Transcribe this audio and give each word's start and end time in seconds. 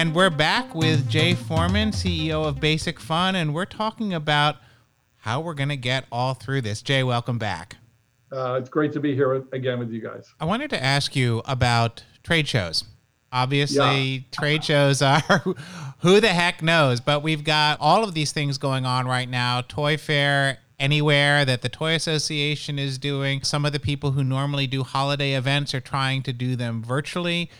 And 0.00 0.14
we're 0.14 0.30
back 0.30 0.74
with 0.74 1.10
Jay 1.10 1.34
Foreman, 1.34 1.90
CEO 1.90 2.46
of 2.46 2.58
Basic 2.58 2.98
Fun, 2.98 3.34
and 3.34 3.52
we're 3.52 3.66
talking 3.66 4.14
about 4.14 4.56
how 5.18 5.42
we're 5.42 5.52
going 5.52 5.68
to 5.68 5.76
get 5.76 6.06
all 6.10 6.32
through 6.32 6.62
this. 6.62 6.80
Jay, 6.80 7.02
welcome 7.02 7.36
back. 7.36 7.76
Uh, 8.32 8.54
it's 8.58 8.70
great 8.70 8.94
to 8.94 9.00
be 9.00 9.14
here 9.14 9.44
again 9.52 9.78
with 9.78 9.90
you 9.90 10.00
guys. 10.00 10.32
I 10.40 10.46
wanted 10.46 10.70
to 10.70 10.82
ask 10.82 11.14
you 11.14 11.42
about 11.44 12.02
trade 12.22 12.48
shows. 12.48 12.84
Obviously, 13.30 14.00
yeah. 14.00 14.20
trade 14.32 14.64
shows 14.64 15.02
are 15.02 15.20
who 15.98 16.18
the 16.18 16.28
heck 16.28 16.62
knows, 16.62 17.02
but 17.02 17.22
we've 17.22 17.44
got 17.44 17.76
all 17.78 18.02
of 18.02 18.14
these 18.14 18.32
things 18.32 18.56
going 18.56 18.86
on 18.86 19.06
right 19.06 19.28
now 19.28 19.60
Toy 19.60 19.98
Fair 19.98 20.60
anywhere 20.78 21.44
that 21.44 21.60
the 21.60 21.68
Toy 21.68 21.94
Association 21.94 22.78
is 22.78 22.96
doing. 22.96 23.42
Some 23.42 23.66
of 23.66 23.74
the 23.74 23.78
people 23.78 24.12
who 24.12 24.24
normally 24.24 24.66
do 24.66 24.82
holiday 24.82 25.34
events 25.34 25.74
are 25.74 25.80
trying 25.80 26.22
to 26.22 26.32
do 26.32 26.56
them 26.56 26.82
virtually. 26.82 27.50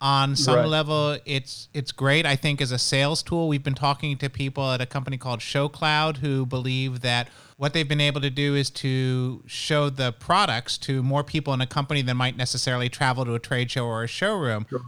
On 0.00 0.36
some 0.36 0.56
right. 0.56 0.68
level, 0.68 1.18
it's 1.24 1.68
it's 1.74 1.90
great. 1.90 2.24
I 2.24 2.36
think 2.36 2.60
as 2.60 2.70
a 2.70 2.78
sales 2.78 3.22
tool, 3.22 3.48
we've 3.48 3.64
been 3.64 3.74
talking 3.74 4.16
to 4.18 4.30
people 4.30 4.70
at 4.70 4.80
a 4.80 4.86
company 4.86 5.16
called 5.16 5.40
ShowCloud 5.40 6.18
who 6.18 6.46
believe 6.46 7.00
that 7.00 7.28
what 7.56 7.72
they've 7.72 7.88
been 7.88 8.00
able 8.00 8.20
to 8.20 8.30
do 8.30 8.54
is 8.54 8.70
to 8.70 9.42
show 9.46 9.90
the 9.90 10.12
products 10.12 10.78
to 10.78 11.02
more 11.02 11.24
people 11.24 11.52
in 11.52 11.60
a 11.60 11.66
company 11.66 12.02
than 12.02 12.16
might 12.16 12.36
necessarily 12.36 12.88
travel 12.88 13.24
to 13.24 13.34
a 13.34 13.40
trade 13.40 13.72
show 13.72 13.86
or 13.86 14.04
a 14.04 14.06
showroom. 14.06 14.66
Sure. 14.70 14.80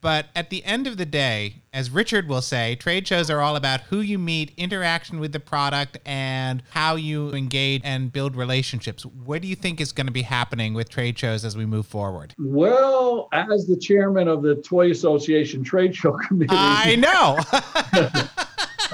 But 0.00 0.26
at 0.34 0.50
the 0.50 0.64
end 0.64 0.86
of 0.86 0.96
the 0.96 1.06
day, 1.06 1.62
as 1.72 1.90
Richard 1.90 2.28
will 2.28 2.42
say, 2.42 2.76
trade 2.76 3.06
shows 3.06 3.30
are 3.30 3.40
all 3.40 3.56
about 3.56 3.80
who 3.82 4.00
you 4.00 4.18
meet, 4.18 4.52
interaction 4.56 5.18
with 5.18 5.32
the 5.32 5.40
product, 5.40 5.98
and 6.06 6.62
how 6.70 6.94
you 6.94 7.32
engage 7.32 7.82
and 7.84 8.12
build 8.12 8.36
relationships. 8.36 9.04
What 9.04 9.42
do 9.42 9.48
you 9.48 9.56
think 9.56 9.80
is 9.80 9.92
going 9.92 10.06
to 10.06 10.12
be 10.12 10.22
happening 10.22 10.74
with 10.74 10.88
trade 10.88 11.18
shows 11.18 11.44
as 11.44 11.56
we 11.56 11.66
move 11.66 11.86
forward? 11.86 12.34
Well, 12.38 13.28
as 13.32 13.66
the 13.66 13.76
chairman 13.76 14.28
of 14.28 14.42
the 14.42 14.56
Toy 14.56 14.90
Association 14.90 15.64
Trade 15.64 15.94
Show 15.96 16.12
Committee, 16.28 16.54
I 16.56 16.94
know. 16.96 17.38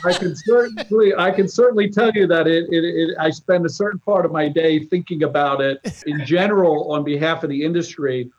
I 0.05 0.13
can 0.13 0.35
certainly, 0.35 1.15
I 1.17 1.31
can 1.31 1.49
certainly 1.49 1.89
tell 1.91 2.11
you 2.13 2.27
that 2.27 2.47
it, 2.47 2.67
it, 2.71 2.85
it, 2.85 3.17
I 3.19 3.31
spend 3.31 3.65
a 3.65 3.71
certain 3.71 3.99
part 4.01 4.27
of 4.27 4.33
my 4.33 4.49
day 4.49 4.85
thinking 4.85 5.23
about 5.23 5.61
it 5.61 6.03
in 6.07 6.25
general 6.27 6.93
on 6.93 7.05
behalf 7.05 7.43
of 7.43 7.51
the 7.51 7.63
industry 7.63 8.31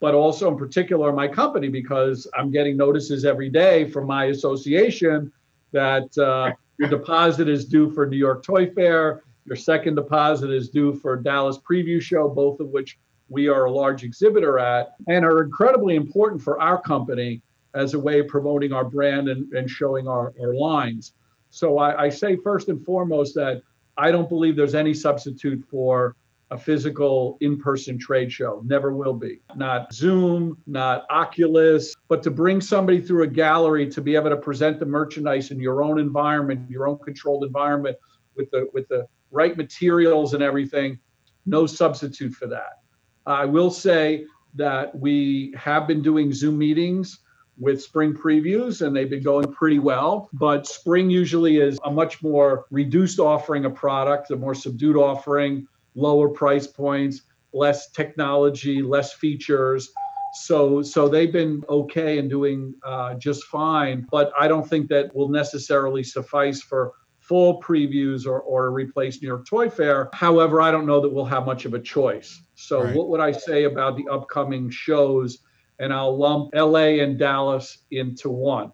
but 0.00 0.14
also 0.14 0.50
in 0.50 0.56
particular 0.56 1.12
my 1.12 1.28
company 1.28 1.68
because 1.68 2.26
I'm 2.36 2.50
getting 2.50 2.76
notices 2.76 3.24
every 3.24 3.50
day 3.50 3.88
from 3.88 4.06
my 4.06 4.26
association 4.26 5.30
that 5.72 6.16
uh, 6.18 6.52
your 6.78 6.88
deposit 6.88 7.48
is 7.48 7.66
due 7.66 7.90
for 7.90 8.06
New 8.06 8.16
York 8.16 8.42
Toy 8.42 8.70
Fair, 8.70 9.22
your 9.44 9.56
second 9.56 9.94
deposit 9.94 10.50
is 10.50 10.70
due 10.70 10.94
for 10.94 11.16
Dallas 11.16 11.58
Preview 11.58 12.00
Show, 12.00 12.28
both 12.28 12.60
of 12.60 12.68
which 12.68 12.98
we 13.28 13.48
are 13.48 13.66
a 13.66 13.70
large 13.70 14.02
exhibitor 14.02 14.58
at 14.58 14.94
and 15.06 15.24
are 15.24 15.42
incredibly 15.42 15.94
important 15.94 16.42
for 16.42 16.60
our 16.60 16.80
company 16.80 17.42
as 17.74 17.94
a 17.94 17.98
way 17.98 18.20
of 18.20 18.26
promoting 18.26 18.72
our 18.72 18.84
brand 18.84 19.28
and, 19.28 19.52
and 19.52 19.70
showing 19.70 20.08
our, 20.08 20.32
our 20.40 20.54
lines. 20.54 21.12
So 21.50 21.78
I, 21.78 22.04
I 22.04 22.08
say 22.08 22.36
first 22.36 22.68
and 22.68 22.84
foremost 22.84 23.34
that 23.36 23.62
I 23.96 24.10
don't 24.10 24.28
believe 24.28 24.56
there's 24.56 24.74
any 24.74 24.94
substitute 24.94 25.64
for 25.70 26.16
a 26.50 26.58
physical 26.58 27.38
in-person 27.40 27.98
trade 27.98 28.32
show. 28.32 28.62
Never 28.66 28.92
will 28.92 29.14
be. 29.14 29.40
Not 29.54 29.92
zoom 29.92 30.58
not 30.66 31.06
oculus 31.10 31.94
but 32.08 32.22
to 32.24 32.30
bring 32.30 32.60
somebody 32.60 33.00
through 33.00 33.22
a 33.22 33.28
gallery 33.28 33.88
to 33.90 34.00
be 34.00 34.16
able 34.16 34.30
to 34.30 34.36
present 34.36 34.80
the 34.80 34.86
merchandise 34.86 35.50
in 35.50 35.60
your 35.60 35.82
own 35.82 35.98
environment 35.98 36.68
your 36.68 36.88
own 36.88 36.98
controlled 36.98 37.44
environment 37.44 37.96
with 38.36 38.50
the 38.50 38.68
with 38.72 38.88
the 38.88 39.06
right 39.30 39.56
materials 39.56 40.34
and 40.34 40.42
everything 40.42 40.98
no 41.46 41.66
substitute 41.66 42.32
for 42.32 42.46
that. 42.48 42.80
I 43.26 43.44
will 43.44 43.70
say 43.70 44.26
that 44.54 44.94
we 44.98 45.54
have 45.56 45.86
been 45.86 46.02
doing 46.02 46.32
zoom 46.32 46.58
meetings 46.58 47.20
with 47.58 47.80
spring 47.80 48.12
previews 48.12 48.84
and 48.84 48.96
they've 48.96 49.10
been 49.10 49.22
going 49.22 49.52
pretty 49.52 49.78
well 49.78 50.28
but 50.32 50.66
spring 50.66 51.10
usually 51.10 51.58
is 51.58 51.78
a 51.84 51.90
much 51.90 52.22
more 52.22 52.64
reduced 52.70 53.20
offering 53.20 53.64
of 53.64 53.74
product 53.74 54.30
a 54.30 54.36
more 54.36 54.54
subdued 54.54 54.96
offering 54.96 55.66
lower 55.94 56.28
price 56.28 56.66
points, 56.66 57.22
less 57.52 57.90
technology, 57.90 58.82
less 58.82 59.12
features. 59.12 59.90
So, 60.34 60.82
so 60.82 61.08
they've 61.08 61.32
been 61.32 61.64
okay 61.68 62.18
and 62.18 62.30
doing 62.30 62.74
uh, 62.84 63.14
just 63.14 63.44
fine. 63.44 64.06
But 64.10 64.32
I 64.38 64.46
don't 64.48 64.68
think 64.68 64.88
that 64.88 65.14
will 65.14 65.28
necessarily 65.28 66.04
suffice 66.04 66.62
for 66.62 66.92
full 67.18 67.60
previews 67.60 68.26
or, 68.26 68.40
or 68.40 68.70
replace 68.70 69.20
New 69.20 69.28
York 69.28 69.46
Toy 69.46 69.68
Fair. 69.68 70.08
However, 70.12 70.60
I 70.60 70.70
don't 70.70 70.86
know 70.86 71.00
that 71.00 71.08
we'll 71.08 71.24
have 71.24 71.46
much 71.46 71.64
of 71.64 71.74
a 71.74 71.80
choice. 71.80 72.40
So, 72.54 72.82
right. 72.82 72.94
what 72.94 73.08
would 73.08 73.20
I 73.20 73.32
say 73.32 73.64
about 73.64 73.96
the 73.96 74.08
upcoming 74.10 74.70
shows? 74.70 75.38
And 75.78 75.92
I'll 75.92 76.16
lump 76.16 76.54
LA 76.54 77.00
and 77.02 77.18
Dallas 77.18 77.78
into 77.90 78.30
one. 78.30 78.72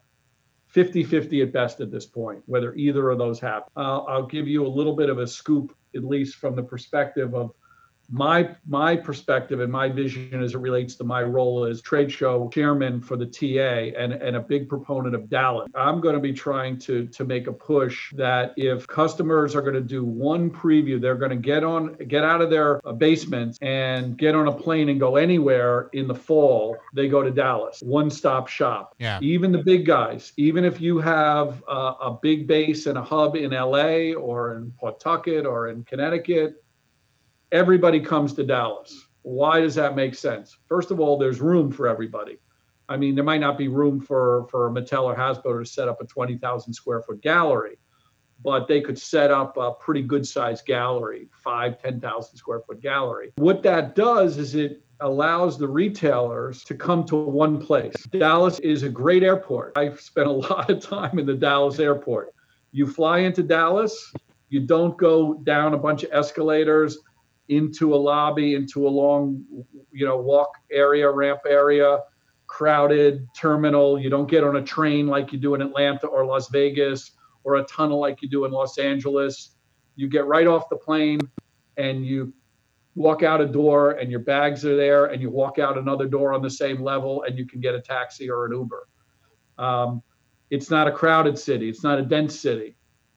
50 0.68 1.04
50 1.04 1.42
at 1.42 1.52
best 1.52 1.80
at 1.80 1.90
this 1.90 2.04
point, 2.04 2.42
whether 2.46 2.74
either 2.74 3.10
of 3.10 3.18
those 3.18 3.40
happen. 3.40 3.70
Uh, 3.76 4.00
I'll 4.00 4.26
give 4.26 4.46
you 4.46 4.66
a 4.66 4.68
little 4.68 4.94
bit 4.94 5.08
of 5.08 5.18
a 5.18 5.26
scoop 5.26 5.74
at 5.96 6.04
least 6.04 6.36
from 6.36 6.54
the 6.54 6.62
perspective 6.62 7.34
of 7.34 7.52
my 8.08 8.54
my 8.66 8.96
perspective 8.96 9.60
and 9.60 9.72
my 9.72 9.88
vision 9.88 10.42
as 10.42 10.54
it 10.54 10.58
relates 10.58 10.94
to 10.96 11.04
my 11.04 11.22
role 11.22 11.64
as 11.64 11.80
trade 11.80 12.10
show 12.10 12.48
chairman 12.52 13.00
for 13.00 13.16
the 13.16 13.26
TA 13.26 13.98
and, 13.98 14.12
and 14.12 14.36
a 14.36 14.40
big 14.40 14.68
proponent 14.68 15.14
of 15.14 15.28
Dallas. 15.28 15.68
I'm 15.74 16.00
going 16.00 16.14
to 16.14 16.20
be 16.20 16.32
trying 16.32 16.78
to 16.80 17.06
to 17.06 17.24
make 17.24 17.46
a 17.46 17.52
push 17.52 18.12
that 18.14 18.54
if 18.56 18.86
customers 18.86 19.54
are 19.54 19.62
going 19.62 19.74
to 19.74 19.80
do 19.80 20.04
one 20.04 20.50
preview, 20.50 21.00
they're 21.00 21.16
going 21.16 21.30
to 21.30 21.36
get 21.36 21.64
on 21.64 21.94
get 22.08 22.24
out 22.24 22.40
of 22.40 22.50
their 22.50 22.80
basements 22.96 23.58
and 23.60 24.16
get 24.16 24.34
on 24.34 24.48
a 24.48 24.52
plane 24.52 24.88
and 24.88 25.00
go 25.00 25.16
anywhere 25.16 25.88
in 25.92 26.06
the 26.06 26.14
fall. 26.14 26.76
They 26.94 27.08
go 27.08 27.22
to 27.22 27.30
Dallas, 27.30 27.80
one 27.82 28.10
stop 28.10 28.48
shop. 28.48 28.94
Yeah. 28.98 29.18
Even 29.22 29.52
the 29.52 29.62
big 29.62 29.86
guys, 29.86 30.32
even 30.36 30.64
if 30.64 30.80
you 30.80 30.98
have 30.98 31.62
a, 31.68 31.72
a 31.72 32.18
big 32.22 32.46
base 32.46 32.86
and 32.86 32.98
a 32.98 33.02
hub 33.02 33.36
in 33.36 33.50
LA 33.50 34.12
or 34.12 34.56
in 34.56 34.72
Pawtucket 34.80 35.46
or 35.46 35.68
in 35.68 35.82
Connecticut 35.84 36.62
everybody 37.52 38.00
comes 38.00 38.32
to 38.34 38.44
Dallas. 38.44 39.06
Why 39.22 39.60
does 39.60 39.74
that 39.74 39.96
make 39.96 40.14
sense? 40.14 40.56
First 40.68 40.90
of 40.90 41.00
all, 41.00 41.18
there's 41.18 41.40
room 41.40 41.70
for 41.72 41.88
everybody. 41.88 42.38
I 42.88 42.96
mean, 42.96 43.14
there 43.14 43.24
might 43.24 43.40
not 43.40 43.58
be 43.58 43.68
room 43.68 44.00
for 44.00 44.46
for 44.48 44.70
Mattel 44.70 45.04
or 45.04 45.16
Hasbro 45.16 45.60
to 45.60 45.66
set 45.66 45.88
up 45.88 46.00
a 46.00 46.06
20,000 46.06 46.72
square 46.72 47.02
foot 47.02 47.20
gallery, 47.20 47.78
but 48.44 48.68
they 48.68 48.80
could 48.80 48.98
set 48.98 49.32
up 49.32 49.56
a 49.56 49.72
pretty 49.72 50.02
good 50.02 50.26
sized 50.26 50.64
gallery, 50.66 51.28
five, 51.32 51.82
10,000 51.82 52.36
square 52.36 52.60
foot 52.60 52.80
gallery. 52.80 53.32
What 53.36 53.62
that 53.64 53.96
does 53.96 54.38
is 54.38 54.54
it 54.54 54.82
allows 55.00 55.58
the 55.58 55.68
retailers 55.68 56.62
to 56.64 56.74
come 56.74 57.04
to 57.04 57.16
one 57.16 57.60
place. 57.60 57.94
Dallas 58.12 58.60
is 58.60 58.82
a 58.82 58.88
great 58.88 59.22
airport. 59.22 59.72
I've 59.76 60.00
spent 60.00 60.28
a 60.28 60.32
lot 60.48 60.70
of 60.70 60.80
time 60.80 61.18
in 61.18 61.26
the 61.26 61.34
Dallas 61.34 61.80
airport. 61.80 62.32
You 62.70 62.86
fly 62.86 63.18
into 63.18 63.42
Dallas, 63.42 64.12
you 64.48 64.60
don't 64.60 64.96
go 64.96 65.34
down 65.34 65.74
a 65.74 65.78
bunch 65.78 66.04
of 66.04 66.10
escalators 66.12 66.98
into 67.48 67.94
a 67.94 67.96
lobby, 67.96 68.54
into 68.54 68.86
a 68.86 68.90
long, 68.90 69.44
you 69.92 70.06
know, 70.06 70.16
walk 70.16 70.50
area, 70.70 71.10
ramp 71.10 71.40
area, 71.48 72.00
crowded 72.46 73.26
terminal. 73.34 73.98
You 73.98 74.10
don't 74.10 74.28
get 74.28 74.44
on 74.44 74.56
a 74.56 74.62
train 74.62 75.06
like 75.06 75.32
you 75.32 75.38
do 75.38 75.54
in 75.54 75.62
Atlanta 75.62 76.06
or 76.06 76.24
Las 76.24 76.48
Vegas 76.48 77.12
or 77.44 77.56
a 77.56 77.64
tunnel 77.64 78.00
like 78.00 78.22
you 78.22 78.28
do 78.28 78.44
in 78.44 78.50
Los 78.50 78.78
Angeles. 78.78 79.52
You 79.94 80.08
get 80.08 80.26
right 80.26 80.46
off 80.46 80.68
the 80.68 80.76
plane 80.76 81.20
and 81.76 82.04
you 82.04 82.32
walk 82.94 83.22
out 83.22 83.40
a 83.40 83.46
door 83.46 83.92
and 83.92 84.10
your 84.10 84.20
bags 84.20 84.64
are 84.64 84.76
there 84.76 85.06
and 85.06 85.20
you 85.20 85.30
walk 85.30 85.58
out 85.58 85.78
another 85.78 86.06
door 86.06 86.32
on 86.32 86.42
the 86.42 86.50
same 86.50 86.82
level 86.82 87.22
and 87.24 87.38
you 87.38 87.46
can 87.46 87.60
get 87.60 87.74
a 87.74 87.80
taxi 87.80 88.28
or 88.30 88.46
an 88.46 88.52
Uber. 88.52 88.88
Um, 89.58 90.02
it's 90.50 90.70
not 90.70 90.88
a 90.88 90.92
crowded 90.92 91.38
city. 91.38 91.68
It's 91.68 91.82
not 91.82 91.98
a 91.98 92.02
dense 92.02 92.38
city. 92.38 92.76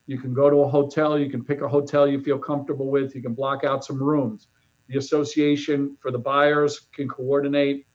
You 0.09 0.18
can 0.18 0.34
go 0.34 0.50
to 0.50 0.62
a 0.62 0.68
hotel, 0.68 1.20
you 1.20 1.30
can 1.30 1.46
pick 1.46 1.62
a 1.62 1.68
hotel 1.68 2.08
you 2.08 2.20
feel 2.20 2.40
comfortable 2.40 2.90
with, 2.90 3.14
you 3.14 3.22
can 3.22 3.36
block 3.36 3.64
out 3.64 3.86
some 3.86 4.02
rooms. 4.02 4.47
The 4.88 4.97
association 4.97 5.97
for 6.02 6.09
the 6.09 6.18
buyers 6.18 6.88
can 6.92 7.08
coordinate 7.08 7.85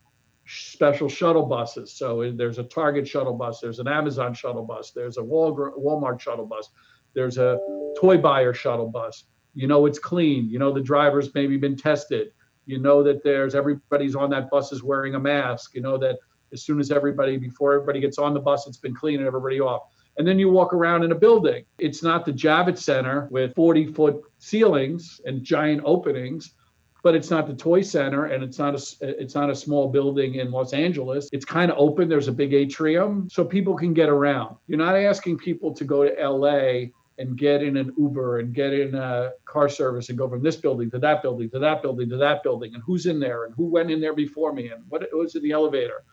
special 0.46 1.08
shuttle 1.08 1.44
buses. 1.44 1.90
So 1.90 2.22
uh, 2.22 2.30
there's 2.32 2.60
a 2.60 2.62
Target 2.62 3.08
shuttle 3.08 3.34
bus, 3.34 3.58
there's 3.58 3.80
an 3.80 3.88
Amazon 3.88 4.32
shuttle 4.32 4.62
bus, 4.62 4.92
there's 4.92 5.18
a 5.18 5.22
Walmart 5.22 6.20
shuttle 6.20 6.46
bus, 6.46 6.70
there's 7.14 7.36
a 7.36 7.58
toy 7.98 8.16
buyer 8.16 8.54
shuttle 8.54 8.90
bus. 8.90 9.24
You 9.54 9.66
know 9.66 9.84
it's 9.86 9.98
clean. 9.98 10.48
You 10.48 10.60
know 10.60 10.72
the 10.72 10.82
driver's 10.82 11.34
maybe 11.34 11.56
been 11.56 11.76
tested. 11.76 12.28
You 12.64 12.78
know 12.78 13.02
that 13.02 13.24
there's 13.24 13.56
everybody's 13.56 14.14
on 14.14 14.30
that 14.30 14.50
bus 14.50 14.70
is 14.70 14.84
wearing 14.84 15.16
a 15.16 15.20
mask. 15.20 15.74
You 15.74 15.80
know 15.80 15.98
that 15.98 16.18
as 16.52 16.62
soon 16.62 16.78
as 16.78 16.92
everybody 16.92 17.38
before 17.38 17.74
everybody 17.74 17.98
gets 17.98 18.18
on 18.18 18.34
the 18.34 18.40
bus, 18.40 18.68
it's 18.68 18.78
been 18.78 18.94
clean 18.94 19.18
and 19.18 19.26
everybody 19.26 19.58
off 19.58 19.88
and 20.16 20.26
then 20.26 20.38
you 20.38 20.48
walk 20.48 20.72
around 20.72 21.02
in 21.02 21.12
a 21.12 21.14
building. 21.16 21.64
It's 21.78 22.02
not 22.02 22.24
the 22.24 22.32
Javits 22.32 22.78
Center 22.78 23.28
with 23.30 23.54
40 23.54 23.92
foot 23.92 24.22
ceilings 24.38 25.20
and 25.24 25.42
giant 25.42 25.82
openings, 25.84 26.54
but 27.02 27.14
it's 27.14 27.30
not 27.30 27.46
the 27.46 27.54
Toy 27.54 27.82
Center 27.82 28.26
and 28.26 28.42
it's 28.42 28.58
not 28.58 28.74
a 28.74 28.96
it's 29.00 29.34
not 29.34 29.50
a 29.50 29.54
small 29.54 29.88
building 29.88 30.36
in 30.36 30.50
Los 30.50 30.72
Angeles. 30.72 31.28
It's 31.32 31.44
kind 31.44 31.70
of 31.70 31.76
open. 31.78 32.08
There's 32.08 32.28
a 32.28 32.32
big 32.32 32.54
atrium, 32.54 33.28
so 33.30 33.44
people 33.44 33.76
can 33.76 33.92
get 33.92 34.08
around. 34.08 34.56
You're 34.66 34.78
not 34.78 34.96
asking 34.96 35.38
people 35.38 35.74
to 35.74 35.84
go 35.84 36.04
to 36.04 36.28
LA 36.28 36.90
and 37.18 37.36
get 37.38 37.62
in 37.62 37.76
an 37.76 37.92
Uber 37.96 38.40
and 38.40 38.54
get 38.54 38.72
in 38.72 38.94
a 38.94 39.32
car 39.44 39.68
service 39.68 40.08
and 40.08 40.18
go 40.18 40.28
from 40.28 40.42
this 40.42 40.56
building 40.56 40.90
to 40.90 40.98
that 40.98 41.22
building 41.22 41.48
to 41.50 41.58
that 41.58 41.82
building 41.82 42.08
to 42.08 42.16
that 42.16 42.42
building 42.42 42.74
and 42.74 42.82
who's 42.84 43.06
in 43.06 43.20
there 43.20 43.44
and 43.44 43.54
who 43.54 43.66
went 43.66 43.90
in 43.90 44.00
there 44.00 44.14
before 44.14 44.52
me 44.52 44.70
and 44.70 44.82
what 44.88 45.06
was 45.12 45.36
in 45.36 45.42
the 45.42 45.52
elevator 45.52 46.04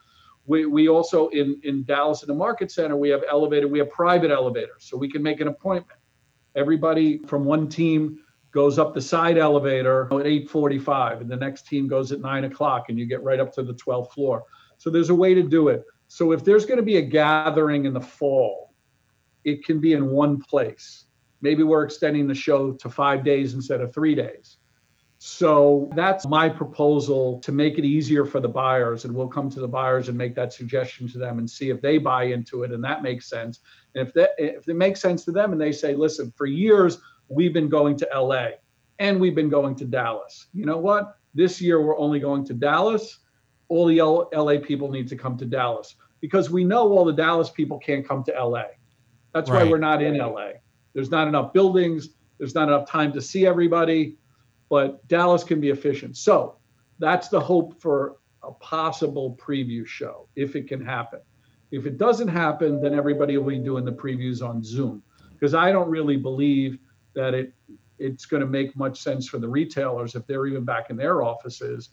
We, 0.45 0.65
we 0.65 0.89
also 0.89 1.27
in, 1.29 1.59
in 1.63 1.83
Dallas 1.83 2.23
in 2.23 2.27
the 2.27 2.33
market 2.33 2.71
center, 2.71 2.95
we 2.95 3.09
have 3.09 3.21
elevator, 3.29 3.67
we 3.67 3.79
have 3.79 3.89
private 3.89 4.31
elevators. 4.31 4.85
So 4.89 4.97
we 4.97 5.09
can 5.09 5.21
make 5.21 5.39
an 5.39 5.47
appointment. 5.47 5.99
Everybody 6.55 7.19
from 7.19 7.45
one 7.45 7.69
team 7.69 8.19
goes 8.51 8.77
up 8.77 8.93
the 8.93 9.01
side 9.01 9.37
elevator 9.37 10.05
at 10.05 10.25
8:45, 10.25 11.21
and 11.21 11.29
the 11.29 11.37
next 11.37 11.67
team 11.67 11.87
goes 11.87 12.11
at 12.11 12.19
nine 12.19 12.43
o'clock, 12.43 12.89
and 12.89 12.99
you 12.99 13.05
get 13.05 13.23
right 13.23 13.39
up 13.39 13.53
to 13.53 13.63
the 13.63 13.73
12th 13.73 14.11
floor. 14.11 14.43
So 14.77 14.89
there's 14.89 15.09
a 15.09 15.15
way 15.15 15.33
to 15.33 15.43
do 15.43 15.69
it. 15.69 15.85
So 16.07 16.33
if 16.33 16.43
there's 16.43 16.65
going 16.65 16.77
to 16.77 16.83
be 16.83 16.97
a 16.97 17.01
gathering 17.01 17.85
in 17.85 17.93
the 17.93 18.01
fall, 18.01 18.73
it 19.45 19.63
can 19.63 19.79
be 19.79 19.93
in 19.93 20.09
one 20.09 20.41
place. 20.41 21.05
Maybe 21.41 21.63
we're 21.63 21.83
extending 21.83 22.27
the 22.27 22.35
show 22.35 22.73
to 22.73 22.89
five 22.89 23.23
days 23.23 23.53
instead 23.53 23.81
of 23.81 23.93
three 23.93 24.13
days. 24.13 24.57
So 25.23 25.87
that's 25.93 26.25
my 26.25 26.49
proposal 26.49 27.39
to 27.41 27.51
make 27.51 27.77
it 27.77 27.85
easier 27.85 28.25
for 28.25 28.39
the 28.39 28.49
buyers. 28.49 29.05
And 29.05 29.13
we'll 29.13 29.27
come 29.27 29.51
to 29.51 29.59
the 29.59 29.67
buyers 29.67 30.09
and 30.09 30.17
make 30.17 30.33
that 30.33 30.51
suggestion 30.51 31.07
to 31.09 31.19
them 31.19 31.37
and 31.37 31.47
see 31.47 31.69
if 31.69 31.79
they 31.79 31.99
buy 31.99 32.23
into 32.23 32.63
it 32.63 32.71
and 32.71 32.83
that 32.83 33.03
makes 33.03 33.29
sense. 33.29 33.59
And 33.93 34.07
if 34.07 34.15
that 34.15 34.31
if 34.39 34.67
it 34.67 34.75
makes 34.75 34.99
sense 34.99 35.23
to 35.25 35.31
them 35.31 35.51
and 35.51 35.61
they 35.61 35.73
say, 35.73 35.93
listen, 35.93 36.33
for 36.35 36.47
years 36.47 36.97
we've 37.27 37.53
been 37.53 37.69
going 37.69 37.97
to 37.97 38.09
LA 38.11 38.47
and 38.97 39.21
we've 39.21 39.35
been 39.35 39.47
going 39.47 39.75
to 39.75 39.85
Dallas. 39.85 40.47
You 40.53 40.65
know 40.65 40.79
what? 40.79 41.19
This 41.35 41.61
year 41.61 41.79
we're 41.85 41.99
only 41.99 42.19
going 42.19 42.43
to 42.45 42.55
Dallas. 42.55 43.19
All 43.67 43.85
the 43.85 44.01
LA 44.01 44.57
people 44.57 44.89
need 44.89 45.07
to 45.09 45.15
come 45.15 45.37
to 45.37 45.45
Dallas 45.45 45.97
because 46.19 46.49
we 46.49 46.63
know 46.63 46.91
all 46.91 47.05
the 47.05 47.13
Dallas 47.13 47.51
people 47.51 47.77
can't 47.77 48.07
come 48.07 48.23
to 48.23 48.31
LA. 48.31 48.63
That's 49.35 49.51
right. 49.51 49.65
why 49.65 49.69
we're 49.69 49.77
not 49.77 50.01
in 50.01 50.17
LA. 50.17 50.53
There's 50.95 51.11
not 51.11 51.27
enough 51.27 51.53
buildings, 51.53 52.09
there's 52.39 52.55
not 52.55 52.69
enough 52.69 52.89
time 52.89 53.13
to 53.13 53.21
see 53.21 53.45
everybody, 53.45 54.17
but 54.71 55.05
Dallas 55.09 55.43
can 55.43 55.59
be 55.59 55.69
efficient. 55.69 56.15
So 56.15 56.55
that's 56.97 57.27
the 57.27 57.41
hope 57.41 57.81
for 57.81 58.15
a 58.41 58.53
possible 58.53 59.37
preview 59.39 59.85
show 59.85 60.29
if 60.37 60.55
it 60.55 60.69
can 60.69 60.83
happen. 60.83 61.19
If 61.71 61.85
it 61.85 61.97
doesn't 61.97 62.29
happen, 62.29 62.81
then 62.81 62.95
everybody 62.95 63.37
will 63.37 63.49
be 63.49 63.59
doing 63.59 63.83
the 63.83 63.91
previews 63.91 64.41
on 64.41 64.63
Zoom 64.63 65.03
because 65.33 65.53
I 65.53 65.73
don't 65.73 65.89
really 65.89 66.15
believe 66.15 66.79
that 67.13 67.33
it 67.33 67.53
it's 67.99 68.25
going 68.25 68.41
to 68.41 68.47
make 68.47 68.75
much 68.75 68.99
sense 68.99 69.27
for 69.27 69.37
the 69.37 69.47
retailers 69.47 70.15
if 70.15 70.25
they're 70.25 70.47
even 70.47 70.63
back 70.63 70.89
in 70.89 70.95
their 70.95 71.21
offices 71.21 71.89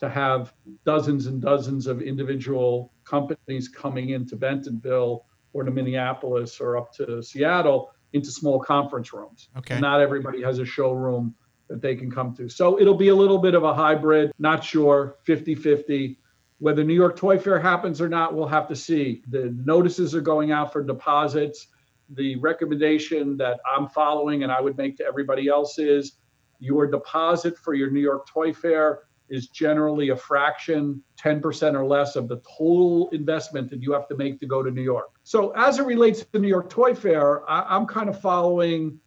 to 0.00 0.08
have 0.08 0.54
dozens 0.84 1.26
and 1.26 1.40
dozens 1.40 1.86
of 1.86 2.02
individual 2.02 2.92
companies 3.04 3.68
coming 3.68 4.08
into 4.08 4.34
Bentonville 4.34 5.26
or 5.52 5.62
to 5.62 5.70
Minneapolis 5.70 6.60
or 6.60 6.78
up 6.78 6.92
to 6.94 7.22
Seattle 7.22 7.92
into 8.12 8.30
small 8.30 8.58
conference 8.58 9.12
rooms. 9.12 9.50
Okay. 9.58 9.78
not 9.78 10.00
everybody 10.00 10.42
has 10.42 10.58
a 10.58 10.64
showroom 10.64 11.34
that 11.72 11.82
they 11.82 11.96
can 11.96 12.10
come 12.10 12.34
to. 12.36 12.48
So 12.48 12.80
it'll 12.80 12.94
be 12.94 13.08
a 13.08 13.14
little 13.14 13.38
bit 13.38 13.54
of 13.54 13.64
a 13.64 13.74
hybrid, 13.74 14.32
not 14.38 14.62
sure, 14.62 15.16
50 15.24 15.54
50. 15.54 16.18
Whether 16.58 16.84
New 16.84 16.94
York 16.94 17.16
Toy 17.16 17.38
Fair 17.38 17.58
happens 17.58 18.00
or 18.00 18.08
not, 18.08 18.34
we'll 18.34 18.46
have 18.46 18.68
to 18.68 18.76
see. 18.76 19.22
The 19.28 19.52
notices 19.64 20.14
are 20.14 20.20
going 20.20 20.52
out 20.52 20.72
for 20.72 20.82
deposits 20.82 21.66
the 22.14 22.36
recommendation 22.36 23.36
that 23.38 23.60
I'm 23.70 23.88
following 23.88 24.42
and 24.42 24.52
I 24.52 24.60
would 24.60 24.76
make 24.76 24.96
to 24.98 25.04
everybody 25.04 25.48
else 25.48 25.78
is 25.78 26.18
your 26.58 26.86
deposit 26.86 27.56
for 27.58 27.74
your 27.74 27.90
New 27.90 28.00
York 28.00 28.26
Toy 28.28 28.52
Fair 28.52 29.00
is 29.28 29.48
generally 29.48 30.10
a 30.10 30.16
fraction, 30.16 31.02
10% 31.18 31.74
or 31.74 31.86
less 31.86 32.16
of 32.16 32.28
the 32.28 32.42
total 32.58 33.08
investment 33.10 33.70
that 33.70 33.80
you 33.80 33.92
have 33.92 34.06
to 34.08 34.16
make 34.16 34.38
to 34.40 34.46
go 34.46 34.62
to 34.62 34.70
New 34.70 34.82
York. 34.82 35.10
So, 35.22 35.52
as 35.52 35.78
it 35.78 35.86
relates 35.86 36.20
to 36.20 36.32
the 36.32 36.38
New 36.38 36.48
York 36.48 36.68
Toy 36.68 36.94
Fair, 36.94 37.48
I, 37.48 37.74
am 37.74 37.86
kind 37.86 38.10
of 38.10 38.20
following 38.20 39.00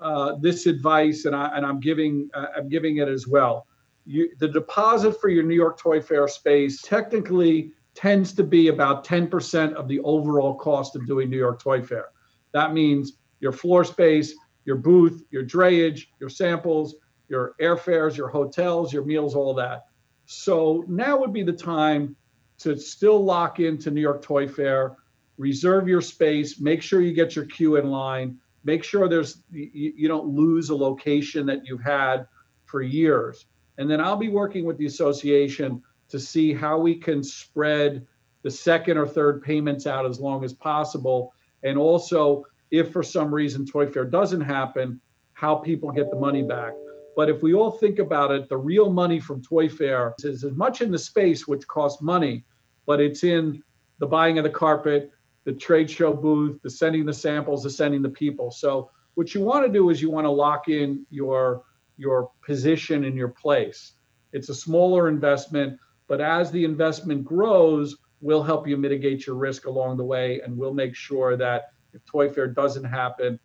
uh, 0.00 0.36
this 0.40 0.66
advice, 0.66 1.24
and, 1.24 1.34
I, 1.34 1.56
and 1.56 1.64
I'm 1.64 1.80
giving 1.80 2.30
uh, 2.34 2.46
I'm 2.56 2.68
giving 2.68 2.98
it 2.98 3.08
as 3.08 3.26
well. 3.26 3.66
You, 4.06 4.30
the 4.38 4.48
deposit 4.48 5.20
for 5.20 5.28
your 5.28 5.44
New 5.44 5.54
York 5.54 5.78
Toy 5.78 6.00
Fair 6.00 6.26
space 6.26 6.80
technically 6.82 7.72
tends 7.94 8.32
to 8.32 8.44
be 8.44 8.68
about 8.68 9.04
10% 9.04 9.74
of 9.74 9.88
the 9.88 10.00
overall 10.00 10.54
cost 10.54 10.96
of 10.96 11.06
doing 11.06 11.28
New 11.28 11.36
York 11.36 11.62
Toy 11.62 11.82
Fair. 11.82 12.06
That 12.52 12.72
means 12.72 13.18
your 13.40 13.52
floor 13.52 13.84
space, 13.84 14.34
your 14.64 14.76
booth, 14.76 15.22
your 15.30 15.44
drayage, 15.44 16.06
your 16.18 16.28
samples, 16.28 16.96
your 17.28 17.54
airfares, 17.60 18.16
your 18.16 18.28
hotels, 18.28 18.92
your 18.92 19.04
meals, 19.04 19.34
all 19.34 19.54
that. 19.54 19.86
So 20.26 20.84
now 20.88 21.18
would 21.18 21.32
be 21.32 21.42
the 21.42 21.52
time 21.52 22.16
to 22.58 22.78
still 22.78 23.22
lock 23.22 23.60
into 23.60 23.90
New 23.90 24.00
York 24.00 24.22
Toy 24.22 24.46
Fair, 24.46 24.96
reserve 25.38 25.88
your 25.88 26.02
space, 26.02 26.60
make 26.60 26.82
sure 26.82 27.00
you 27.00 27.12
get 27.12 27.34
your 27.34 27.46
queue 27.46 27.76
in 27.76 27.90
line, 27.90 28.38
make 28.64 28.84
sure 28.84 29.08
there's 29.08 29.42
you, 29.50 29.92
you 29.96 30.08
don't 30.08 30.28
lose 30.28 30.70
a 30.70 30.76
location 30.76 31.46
that 31.46 31.60
you've 31.64 31.82
had 31.82 32.26
for 32.64 32.82
years. 32.82 33.46
And 33.78 33.90
then 33.90 34.00
I'll 34.00 34.16
be 34.16 34.28
working 34.28 34.64
with 34.64 34.78
the 34.78 34.86
association 34.86 35.82
to 36.08 36.18
see 36.18 36.52
how 36.52 36.78
we 36.78 36.94
can 36.94 37.22
spread 37.22 38.06
the 38.42 38.50
second 38.50 38.96
or 38.96 39.06
third 39.06 39.42
payments 39.42 39.86
out 39.86 40.06
as 40.06 40.20
long 40.20 40.44
as 40.44 40.52
possible 40.52 41.32
and 41.62 41.78
also 41.78 42.44
if 42.70 42.92
for 42.92 43.02
some 43.02 43.34
reason 43.34 43.66
Toy 43.66 43.86
Fair 43.86 44.04
doesn't 44.04 44.40
happen, 44.40 45.00
how 45.32 45.56
people 45.56 45.90
get 45.90 46.10
the 46.10 46.16
money 46.16 46.42
back. 46.42 46.72
But 47.16 47.28
if 47.28 47.42
we 47.42 47.54
all 47.54 47.70
think 47.70 47.98
about 47.98 48.30
it, 48.30 48.48
the 48.48 48.56
real 48.56 48.90
money 48.90 49.18
from 49.18 49.42
Toy 49.42 49.68
Fair 49.68 50.14
is 50.20 50.44
as 50.44 50.52
much 50.52 50.80
in 50.80 50.90
the 50.90 50.98
space, 50.98 51.46
which 51.48 51.66
costs 51.66 52.00
money, 52.00 52.44
but 52.86 53.00
it's 53.00 53.24
in 53.24 53.62
the 53.98 54.06
buying 54.06 54.38
of 54.38 54.44
the 54.44 54.50
carpet, 54.50 55.10
the 55.44 55.52
trade 55.52 55.90
show 55.90 56.12
booth, 56.12 56.60
the 56.62 56.70
sending 56.70 57.06
the 57.06 57.12
samples, 57.12 57.62
the 57.62 57.70
sending 57.70 58.02
the 58.02 58.08
people. 58.08 58.50
So 58.50 58.90
what 59.14 59.34
you 59.34 59.40
want 59.40 59.66
to 59.66 59.72
do 59.72 59.90
is 59.90 60.00
you 60.00 60.10
want 60.10 60.26
to 60.26 60.30
lock 60.30 60.68
in 60.68 61.06
your 61.10 61.64
your 61.96 62.30
position 62.44 63.04
in 63.04 63.14
your 63.14 63.28
place. 63.28 63.92
It's 64.32 64.48
a 64.48 64.54
smaller 64.54 65.08
investment, 65.08 65.78
but 66.08 66.20
as 66.20 66.50
the 66.50 66.64
investment 66.64 67.24
grows, 67.24 67.96
we'll 68.20 68.42
help 68.42 68.66
you 68.66 68.76
mitigate 68.76 69.26
your 69.26 69.36
risk 69.36 69.66
along 69.66 69.96
the 69.96 70.04
way 70.04 70.40
and 70.40 70.56
we'll 70.56 70.74
make 70.74 70.94
sure 70.94 71.36
that 71.36 71.72
if 71.92 72.04
toy 72.04 72.28
fair 72.28 72.46
doesn't 72.46 72.84
happen 72.84 73.38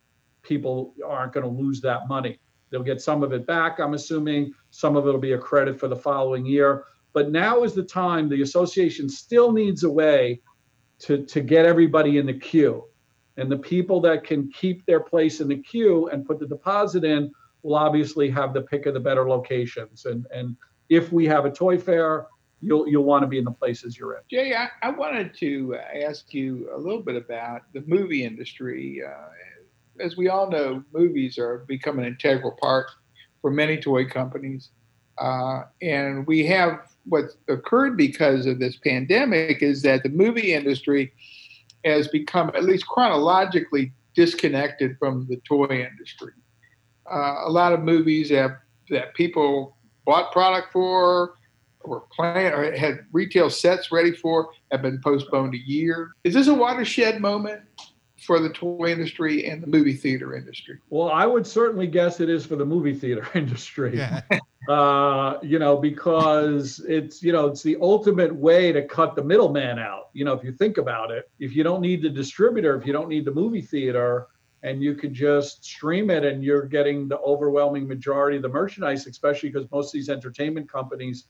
people 0.43 0.93
aren't 1.05 1.33
going 1.33 1.45
to 1.45 1.61
lose 1.61 1.81
that 1.81 2.07
money 2.07 2.39
they'll 2.69 2.83
get 2.83 3.01
some 3.01 3.23
of 3.23 3.33
it 3.33 3.45
back 3.47 3.79
i'm 3.79 3.93
assuming 3.93 4.53
some 4.71 4.95
of 4.95 5.07
it 5.07 5.11
will 5.11 5.17
be 5.17 5.33
a 5.33 5.37
credit 5.37 5.79
for 5.79 5.87
the 5.87 5.95
following 5.95 6.45
year 6.45 6.85
but 7.13 7.31
now 7.31 7.63
is 7.63 7.73
the 7.73 7.83
time 7.83 8.27
the 8.27 8.41
association 8.41 9.09
still 9.09 9.51
needs 9.51 9.83
a 9.83 9.89
way 9.89 10.41
to, 10.99 11.25
to 11.25 11.41
get 11.41 11.65
everybody 11.65 12.17
in 12.17 12.25
the 12.25 12.33
queue 12.33 12.85
and 13.37 13.51
the 13.51 13.57
people 13.57 13.99
that 14.01 14.23
can 14.23 14.51
keep 14.51 14.85
their 14.85 14.99
place 14.99 15.41
in 15.41 15.47
the 15.47 15.57
queue 15.57 16.07
and 16.09 16.25
put 16.25 16.39
the 16.39 16.47
deposit 16.47 17.03
in 17.03 17.31
will 17.63 17.75
obviously 17.75 18.29
have 18.29 18.53
the 18.53 18.61
pick 18.61 18.85
of 18.85 18.93
the 18.93 18.99
better 18.99 19.27
locations 19.27 20.05
and 20.05 20.25
and 20.33 20.55
if 20.87 21.11
we 21.11 21.25
have 21.25 21.45
a 21.45 21.51
toy 21.51 21.77
fair 21.77 22.27
you'll 22.65 22.87
you'll 22.87 23.03
want 23.03 23.23
to 23.23 23.27
be 23.27 23.37
in 23.37 23.43
the 23.43 23.51
places 23.51 23.97
you're 23.97 24.15
in. 24.15 24.21
Jay, 24.29 24.55
I, 24.55 24.69
I 24.81 24.89
wanted 24.89 25.35
to 25.35 25.75
ask 25.75 26.33
you 26.33 26.69
a 26.73 26.77
little 26.77 27.01
bit 27.01 27.15
about 27.15 27.61
the 27.73 27.83
movie 27.85 28.23
industry. 28.23 29.01
Uh, 29.05 30.03
as 30.03 30.17
we 30.17 30.27
all 30.27 30.49
know, 30.49 30.83
movies 30.91 31.37
are 31.37 31.59
become 31.67 31.99
an 31.99 32.05
integral 32.05 32.57
part 32.59 32.87
for 33.41 33.51
many 33.51 33.77
toy 33.77 34.05
companies, 34.05 34.69
uh, 35.17 35.63
and 35.81 36.25
we 36.27 36.45
have 36.45 36.94
what 37.07 37.25
occurred 37.47 37.97
because 37.97 38.45
of 38.45 38.59
this 38.59 38.77
pandemic 38.77 39.61
is 39.61 39.81
that 39.83 40.03
the 40.03 40.09
movie 40.09 40.53
industry 40.53 41.13
has 41.83 42.07
become 42.07 42.49
at 42.55 42.63
least 42.63 42.87
chronologically 42.87 43.91
disconnected 44.15 44.97
from 44.97 45.27
the 45.29 45.37
toy 45.47 45.65
industry. 45.67 46.31
Uh, 47.11 47.35
a 47.45 47.49
lot 47.49 47.73
of 47.73 47.81
movies 47.81 48.29
have 48.31 48.51
that 48.89 49.13
people 49.13 49.77
bought 50.05 50.31
product 50.31 50.71
for 50.71 51.35
or 51.81 52.03
plan 52.15 52.53
or 52.53 52.75
had 52.75 53.05
retail 53.11 53.49
sets 53.49 53.91
ready 53.91 54.11
for 54.11 54.49
have 54.71 54.81
been 54.81 54.99
postponed 55.03 55.53
a 55.53 55.69
year. 55.69 56.11
Is 56.23 56.33
this 56.33 56.47
a 56.47 56.53
watershed 56.53 57.21
moment 57.21 57.61
for 58.17 58.39
the 58.39 58.49
toy 58.49 58.91
industry 58.91 59.47
and 59.47 59.61
the 59.61 59.67
movie 59.67 59.93
theater 59.93 60.35
industry? 60.35 60.79
Well, 60.89 61.09
I 61.09 61.25
would 61.25 61.45
certainly 61.45 61.87
guess 61.87 62.19
it 62.19 62.29
is 62.29 62.45
for 62.45 62.55
the 62.55 62.65
movie 62.65 62.93
theater 62.93 63.27
industry. 63.35 63.97
Yeah. 63.97 64.21
uh, 64.69 65.37
you 65.41 65.59
know, 65.59 65.77
because 65.77 66.79
it's 66.87 67.21
you 67.21 67.31
know 67.31 67.47
it's 67.47 67.63
the 67.63 67.77
ultimate 67.81 68.33
way 68.33 68.71
to 68.71 68.83
cut 68.83 69.15
the 69.15 69.23
middleman 69.23 69.79
out. 69.79 70.09
You 70.13 70.25
know, 70.25 70.33
if 70.33 70.43
you 70.43 70.51
think 70.51 70.77
about 70.77 71.11
it, 71.11 71.29
if 71.39 71.55
you 71.55 71.63
don't 71.63 71.81
need 71.81 72.01
the 72.01 72.09
distributor, 72.09 72.75
if 72.75 72.85
you 72.85 72.93
don't 72.93 73.09
need 73.09 73.25
the 73.25 73.33
movie 73.33 73.61
theater, 73.61 74.27
and 74.63 74.81
you 74.81 74.95
could 74.95 75.13
just 75.13 75.63
stream 75.63 76.09
it, 76.09 76.23
and 76.23 76.43
you're 76.43 76.65
getting 76.65 77.07
the 77.07 77.19
overwhelming 77.19 77.87
majority 77.87 78.37
of 78.37 78.43
the 78.43 78.49
merchandise, 78.49 79.05
especially 79.07 79.49
because 79.49 79.69
most 79.71 79.89
of 79.89 79.93
these 79.93 80.09
entertainment 80.09 80.71
companies 80.71 81.25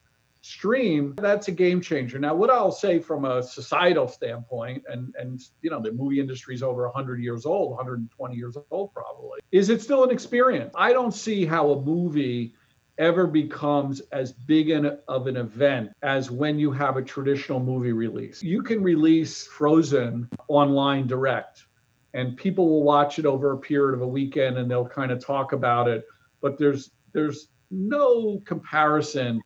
stream, 0.46 1.16
that's 1.18 1.48
a 1.48 1.52
game 1.52 1.82
changer. 1.82 2.20
Now, 2.20 2.36
what 2.36 2.52
I'll 2.52 2.72
say 2.72 3.00
from 3.00 3.26
a 3.26 3.42
societal 3.42 4.08
standpoint, 4.08 4.84
and 4.88 5.14
and 5.18 5.42
you 5.62 5.72
know, 5.72 5.82
the 5.82 5.92
movie 5.92 6.20
industry 6.20 6.54
is 6.54 6.62
over 6.62 6.84
100 6.84 7.20
years 7.20 7.48
old, 7.48 7.72
120 7.72 8.36
years 8.36 8.56
old 8.70 8.94
probably, 8.94 9.40
is 9.52 9.70
it 9.70 9.82
still 9.82 10.04
an 10.04 10.12
experience? 10.12 10.72
I 10.78 10.94
don't 10.94 11.14
see 11.14 11.46
how 11.46 11.72
a 11.72 11.82
movie 11.82 12.54
ever 13.00 13.26
becomes 13.26 14.02
as 14.12 14.32
big 14.32 14.70
an, 14.70 15.00
of 15.08 15.28
an 15.28 15.36
event 15.36 15.92
as 16.04 16.30
when 16.30 16.60
you 16.60 16.72
have 16.72 16.96
a 16.96 17.02
traditional 17.02 17.60
movie 17.60 17.92
release. 17.92 18.42
You 18.44 18.62
can 18.62 18.84
release 18.84 19.48
Frozen 19.48 20.30
online 20.48 21.08
direct 21.08 21.66
and 22.14 22.38
people 22.38 22.70
will 22.70 22.84
watch 22.84 23.20
it 23.20 23.26
over 23.26 23.52
a 23.52 23.58
period 23.58 23.96
of 23.96 24.02
a 24.02 24.08
weekend 24.08 24.58
and 24.58 24.70
they'll 24.72 24.88
kind 24.88 25.12
of 25.12 25.26
talk 25.26 25.52
about 25.54 25.90
it, 25.90 26.06
but 26.40 26.58
there's 26.58 26.92
there's 27.12 27.48
no 27.72 28.42
comparison 28.46 29.42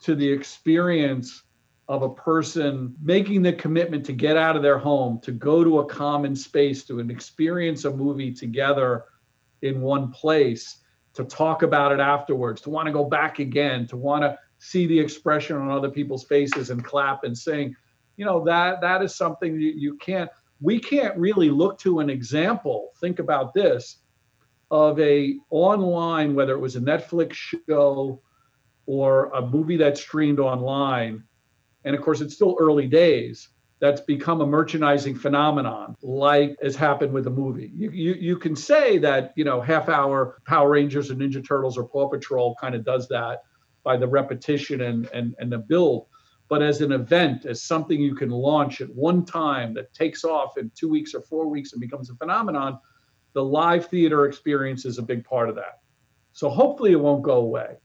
to 0.00 0.14
the 0.14 0.28
experience 0.28 1.42
of 1.88 2.02
a 2.02 2.14
person 2.14 2.94
making 3.02 3.42
the 3.42 3.52
commitment 3.52 4.06
to 4.06 4.12
get 4.12 4.36
out 4.36 4.56
of 4.56 4.62
their 4.62 4.78
home, 4.78 5.20
to 5.20 5.32
go 5.32 5.64
to 5.64 5.80
a 5.80 5.86
common 5.86 6.36
space, 6.36 6.84
to 6.84 7.00
an 7.00 7.10
experience 7.10 7.84
a 7.84 7.90
movie 7.90 8.32
together 8.32 9.06
in 9.62 9.80
one 9.80 10.10
place, 10.12 10.78
to 11.14 11.24
talk 11.24 11.62
about 11.62 11.90
it 11.90 11.98
afterwards, 11.98 12.60
to 12.62 12.70
want 12.70 12.86
to 12.86 12.92
go 12.92 13.04
back 13.04 13.40
again, 13.40 13.86
to 13.88 13.96
want 13.96 14.22
to 14.22 14.38
see 14.58 14.86
the 14.86 14.98
expression 14.98 15.56
on 15.56 15.70
other 15.70 15.90
people's 15.90 16.24
faces 16.24 16.70
and 16.70 16.84
clap 16.84 17.24
and 17.24 17.36
sing. 17.36 17.74
You 18.16 18.24
know, 18.24 18.44
that 18.44 18.80
that 18.82 19.02
is 19.02 19.14
something 19.14 19.60
you, 19.60 19.72
you 19.76 19.96
can't 19.96 20.30
we 20.60 20.78
can't 20.78 21.16
really 21.16 21.50
look 21.50 21.78
to 21.80 22.00
an 22.00 22.08
example. 22.08 22.90
Think 23.00 23.18
about 23.18 23.52
this 23.52 23.96
of 24.70 25.00
a 25.00 25.38
online, 25.50 26.34
whether 26.34 26.52
it 26.52 26.60
was 26.60 26.76
a 26.76 26.80
Netflix 26.80 27.32
show 27.68 28.22
or 28.86 29.26
a 29.30 29.40
movie 29.40 29.76
that's 29.76 30.00
streamed 30.00 30.40
online 30.40 31.22
and 31.84 31.94
of 31.94 32.02
course 32.02 32.20
it's 32.20 32.34
still 32.34 32.56
early 32.60 32.86
days 32.86 33.48
that's 33.80 34.02
become 34.02 34.42
a 34.42 34.46
merchandising 34.46 35.14
phenomenon 35.14 35.96
like 36.02 36.56
has 36.62 36.76
happened 36.76 37.10
with 37.14 37.24
the 37.24 37.30
movie. 37.30 37.72
You, 37.74 37.90
you, 37.90 38.12
you 38.12 38.36
can 38.36 38.54
say 38.54 38.98
that 38.98 39.32
you 39.36 39.44
know 39.44 39.60
half 39.60 39.88
hour 39.88 40.40
power 40.46 40.70
rangers 40.70 41.10
and 41.10 41.20
ninja 41.20 41.46
turtles 41.46 41.78
or 41.78 41.84
paw 41.84 42.08
patrol 42.08 42.56
kind 42.60 42.74
of 42.74 42.84
does 42.84 43.08
that 43.08 43.42
by 43.82 43.96
the 43.96 44.06
repetition 44.06 44.82
and, 44.82 45.08
and, 45.14 45.34
and 45.38 45.50
the 45.50 45.58
build 45.58 46.06
but 46.48 46.62
as 46.62 46.80
an 46.80 46.92
event 46.92 47.46
as 47.46 47.62
something 47.62 48.00
you 48.00 48.14
can 48.14 48.28
launch 48.28 48.80
at 48.80 48.90
one 48.90 49.24
time 49.24 49.72
that 49.72 49.94
takes 49.94 50.24
off 50.24 50.58
in 50.58 50.70
two 50.74 50.88
weeks 50.88 51.14
or 51.14 51.22
four 51.22 51.48
weeks 51.48 51.72
and 51.72 51.80
becomes 51.80 52.10
a 52.10 52.14
phenomenon 52.16 52.78
the 53.32 53.42
live 53.42 53.86
theater 53.86 54.26
experience 54.26 54.84
is 54.84 54.98
a 54.98 55.02
big 55.02 55.24
part 55.24 55.48
of 55.48 55.54
that. 55.54 55.80
So 56.32 56.48
hopefully 56.48 56.92
it 56.92 57.00
won't 57.00 57.22
go 57.22 57.36
away 57.36 57.76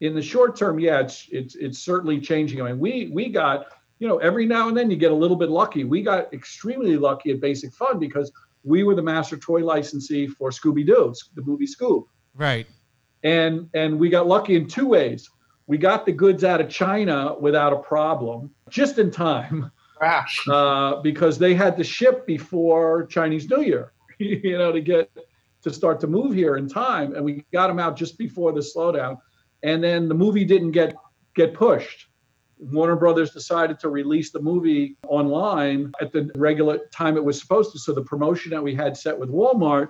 in 0.00 0.14
the 0.14 0.22
short 0.22 0.56
term, 0.56 0.78
yeah, 0.78 1.00
it's 1.00 1.26
it's 1.30 1.54
it's 1.54 1.78
certainly 1.78 2.20
changing. 2.20 2.60
I 2.60 2.70
mean, 2.70 2.78
we 2.78 3.10
we 3.12 3.28
got 3.28 3.66
you 3.98 4.08
know 4.08 4.18
every 4.18 4.46
now 4.46 4.68
and 4.68 4.76
then 4.76 4.90
you 4.90 4.96
get 4.96 5.12
a 5.12 5.14
little 5.14 5.36
bit 5.36 5.50
lucky. 5.50 5.84
We 5.84 6.02
got 6.02 6.32
extremely 6.32 6.96
lucky 6.96 7.30
at 7.30 7.40
Basic 7.40 7.72
Fun 7.74 7.98
because 7.98 8.32
we 8.64 8.82
were 8.82 8.94
the 8.94 9.02
master 9.02 9.36
toy 9.36 9.64
licensee 9.64 10.26
for 10.26 10.50
Scooby 10.50 10.86
Doo, 10.86 11.14
the 11.34 11.42
movie 11.42 11.66
Scoob. 11.66 12.04
Right. 12.34 12.66
And 13.22 13.68
and 13.74 13.98
we 13.98 14.08
got 14.08 14.26
lucky 14.26 14.56
in 14.56 14.66
two 14.66 14.88
ways. 14.88 15.28
We 15.66 15.78
got 15.78 16.06
the 16.06 16.12
goods 16.12 16.42
out 16.42 16.60
of 16.60 16.68
China 16.68 17.36
without 17.38 17.72
a 17.72 17.76
problem, 17.76 18.50
just 18.70 18.98
in 18.98 19.10
time, 19.10 19.70
uh, 20.48 20.96
because 20.96 21.38
they 21.38 21.54
had 21.54 21.76
to 21.76 21.84
ship 21.84 22.26
before 22.26 23.06
Chinese 23.06 23.48
New 23.48 23.60
Year. 23.60 23.92
you 24.18 24.58
know, 24.58 24.72
to 24.72 24.80
get 24.80 25.10
to 25.62 25.70
start 25.70 26.00
to 26.00 26.06
move 26.06 26.32
here 26.32 26.56
in 26.56 26.66
time, 26.68 27.14
and 27.14 27.22
we 27.22 27.44
got 27.52 27.68
them 27.68 27.78
out 27.78 27.96
just 27.96 28.16
before 28.16 28.52
the 28.52 28.60
slowdown 28.60 29.18
and 29.62 29.82
then 29.82 30.08
the 30.08 30.14
movie 30.14 30.44
didn't 30.44 30.72
get 30.72 30.94
get 31.34 31.54
pushed. 31.54 32.06
Warner 32.58 32.96
Brothers 32.96 33.30
decided 33.30 33.78
to 33.80 33.88
release 33.88 34.30
the 34.30 34.40
movie 34.40 34.96
online 35.08 35.92
at 36.00 36.12
the 36.12 36.30
regular 36.34 36.80
time 36.92 37.16
it 37.16 37.24
was 37.24 37.40
supposed 37.40 37.72
to. 37.72 37.78
So 37.78 37.94
the 37.94 38.02
promotion 38.02 38.50
that 38.50 38.62
we 38.62 38.74
had 38.74 38.96
set 38.96 39.18
with 39.18 39.30
Walmart, 39.30 39.88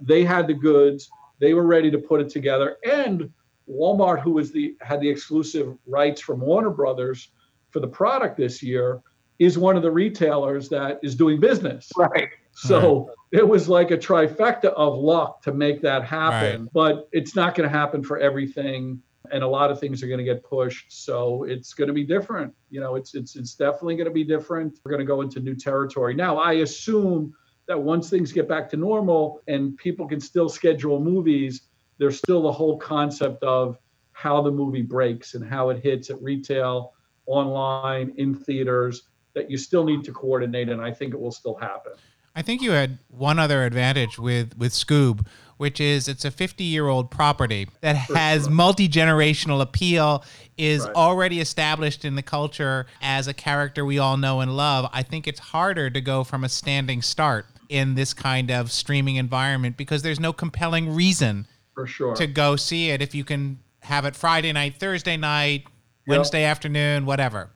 they 0.00 0.24
had 0.24 0.46
the 0.46 0.54
goods, 0.54 1.10
they 1.40 1.54
were 1.54 1.66
ready 1.66 1.90
to 1.90 1.98
put 1.98 2.20
it 2.20 2.28
together, 2.28 2.76
and 2.88 3.32
Walmart, 3.68 4.20
who 4.20 4.32
was 4.32 4.52
the 4.52 4.76
had 4.80 5.00
the 5.00 5.08
exclusive 5.08 5.76
rights 5.86 6.20
from 6.20 6.40
Warner 6.40 6.70
Brothers 6.70 7.30
for 7.70 7.80
the 7.80 7.88
product 7.88 8.36
this 8.36 8.62
year, 8.62 9.00
is 9.38 9.58
one 9.58 9.76
of 9.76 9.82
the 9.82 9.90
retailers 9.90 10.68
that 10.68 11.00
is 11.02 11.14
doing 11.14 11.40
business. 11.40 11.90
Right. 11.96 12.28
So 12.54 13.06
right. 13.06 13.40
it 13.40 13.48
was 13.48 13.68
like 13.68 13.90
a 13.90 13.98
trifecta 13.98 14.66
of 14.66 14.96
luck 14.96 15.42
to 15.42 15.52
make 15.52 15.82
that 15.82 16.04
happen. 16.04 16.62
Right. 16.62 16.70
But 16.72 17.08
it's 17.12 17.34
not 17.34 17.54
going 17.54 17.68
to 17.68 17.76
happen 17.76 18.02
for 18.02 18.18
everything. 18.18 19.02
And 19.32 19.42
a 19.42 19.48
lot 19.48 19.70
of 19.70 19.80
things 19.80 20.02
are 20.02 20.06
going 20.06 20.18
to 20.18 20.24
get 20.24 20.44
pushed. 20.44 21.04
So 21.04 21.44
it's 21.44 21.74
going 21.74 21.88
to 21.88 21.94
be 21.94 22.04
different. 22.04 22.52
You 22.70 22.80
know, 22.80 22.94
it's 22.94 23.14
it's 23.14 23.36
it's 23.36 23.54
definitely 23.54 23.96
going 23.96 24.06
to 24.06 24.12
be 24.12 24.24
different. 24.24 24.78
We're 24.84 24.90
going 24.90 25.00
to 25.00 25.06
go 25.06 25.22
into 25.22 25.40
new 25.40 25.56
territory. 25.56 26.14
Now, 26.14 26.36
I 26.36 26.54
assume 26.54 27.34
that 27.66 27.80
once 27.80 28.10
things 28.10 28.32
get 28.32 28.48
back 28.48 28.68
to 28.70 28.76
normal 28.76 29.40
and 29.48 29.76
people 29.78 30.06
can 30.06 30.20
still 30.20 30.48
schedule 30.48 31.00
movies, 31.00 31.62
there's 31.98 32.18
still 32.18 32.42
the 32.42 32.52
whole 32.52 32.78
concept 32.78 33.42
of 33.42 33.78
how 34.12 34.42
the 34.42 34.50
movie 34.50 34.82
breaks 34.82 35.34
and 35.34 35.44
how 35.44 35.70
it 35.70 35.82
hits 35.82 36.10
at 36.10 36.20
retail, 36.22 36.92
online, 37.26 38.12
in 38.18 38.34
theaters 38.34 39.04
that 39.34 39.50
you 39.50 39.56
still 39.56 39.84
need 39.84 40.04
to 40.04 40.12
coordinate. 40.12 40.68
And 40.68 40.80
I 40.80 40.92
think 40.92 41.14
it 41.14 41.20
will 41.20 41.32
still 41.32 41.56
happen. 41.56 41.92
I 42.34 42.42
think 42.42 42.62
you 42.62 42.72
had 42.72 42.98
one 43.08 43.38
other 43.38 43.64
advantage 43.64 44.18
with 44.18 44.56
with 44.58 44.72
Scoob, 44.72 45.26
which 45.56 45.80
is 45.80 46.08
it's 46.08 46.24
a 46.24 46.30
50 46.30 46.64
year 46.64 46.88
old 46.88 47.10
property 47.10 47.68
that 47.80 47.96
has 47.96 48.48
multi 48.48 48.88
generational 48.88 49.60
appeal, 49.60 50.24
is 50.56 50.84
right. 50.84 50.94
already 50.94 51.40
established 51.40 52.04
in 52.04 52.16
the 52.16 52.22
culture 52.22 52.86
as 53.00 53.28
a 53.28 53.34
character 53.34 53.84
we 53.84 53.98
all 53.98 54.16
know 54.16 54.40
and 54.40 54.56
love. 54.56 54.90
I 54.92 55.02
think 55.02 55.28
it's 55.28 55.40
harder 55.40 55.90
to 55.90 56.00
go 56.00 56.24
from 56.24 56.42
a 56.42 56.48
standing 56.48 57.02
start 57.02 57.46
in 57.68 57.94
this 57.94 58.12
kind 58.12 58.50
of 58.50 58.70
streaming 58.70 59.16
environment 59.16 59.76
because 59.76 60.02
there's 60.02 60.20
no 60.20 60.32
compelling 60.32 60.94
reason 60.94 61.46
for 61.74 61.86
sure. 61.86 62.14
to 62.16 62.26
go 62.26 62.56
see 62.56 62.90
it. 62.90 63.00
If 63.00 63.14
you 63.14 63.24
can 63.24 63.60
have 63.80 64.04
it 64.04 64.16
Friday 64.16 64.52
night, 64.52 64.76
Thursday 64.78 65.16
night, 65.16 65.66
Wednesday 66.06 66.44
afternoon, 66.44 67.06
whatever 67.06 67.50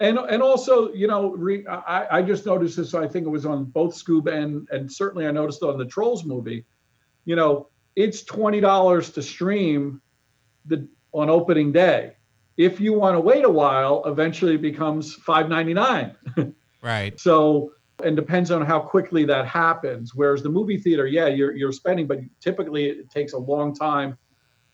and 0.00 0.18
and 0.18 0.42
also 0.42 0.92
you 0.92 1.06
know 1.06 1.30
re, 1.32 1.66
I, 1.66 2.18
I 2.18 2.22
just 2.22 2.46
noticed 2.46 2.76
this 2.76 2.94
i 2.94 3.06
think 3.08 3.26
it 3.26 3.30
was 3.30 3.46
on 3.46 3.64
both 3.64 3.94
scoob 3.94 4.32
and 4.32 4.68
and 4.70 4.90
certainly 4.90 5.26
i 5.26 5.30
noticed 5.30 5.62
on 5.62 5.78
the 5.78 5.86
trolls 5.86 6.24
movie 6.24 6.64
you 7.24 7.36
know 7.36 7.68
it's 7.98 8.22
$20 8.22 9.14
to 9.14 9.22
stream 9.22 10.00
the 10.66 10.88
on 11.12 11.28
opening 11.28 11.72
day. 11.72 12.12
If 12.56 12.80
you 12.80 12.92
want 12.92 13.16
to 13.16 13.20
wait 13.20 13.44
a 13.44 13.50
while 13.50 14.04
eventually 14.06 14.54
it 14.54 14.62
becomes 14.62 15.16
5.99 15.16 16.54
right. 16.82 17.18
So 17.18 17.72
and 18.04 18.14
depends 18.14 18.52
on 18.52 18.64
how 18.64 18.78
quickly 18.78 19.24
that 19.24 19.46
happens. 19.46 20.14
Whereas 20.14 20.44
the 20.44 20.48
movie 20.48 20.76
theater 20.76 21.08
yeah 21.08 21.26
you're 21.26 21.56
you're 21.56 21.72
spending 21.72 22.06
but 22.06 22.20
typically 22.40 22.86
it 22.86 23.10
takes 23.10 23.32
a 23.32 23.38
long 23.38 23.74
time 23.74 24.16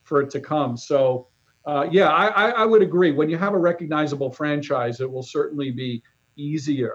for 0.02 0.20
it 0.20 0.28
to 0.30 0.40
come. 0.40 0.76
So 0.76 1.28
uh, 1.66 1.88
yeah, 1.90 2.08
I, 2.08 2.50
I 2.50 2.64
would 2.64 2.82
agree. 2.82 3.10
When 3.10 3.30
you 3.30 3.38
have 3.38 3.54
a 3.54 3.58
recognizable 3.58 4.30
franchise, 4.30 5.00
it 5.00 5.10
will 5.10 5.22
certainly 5.22 5.70
be 5.70 6.02
easier. 6.36 6.94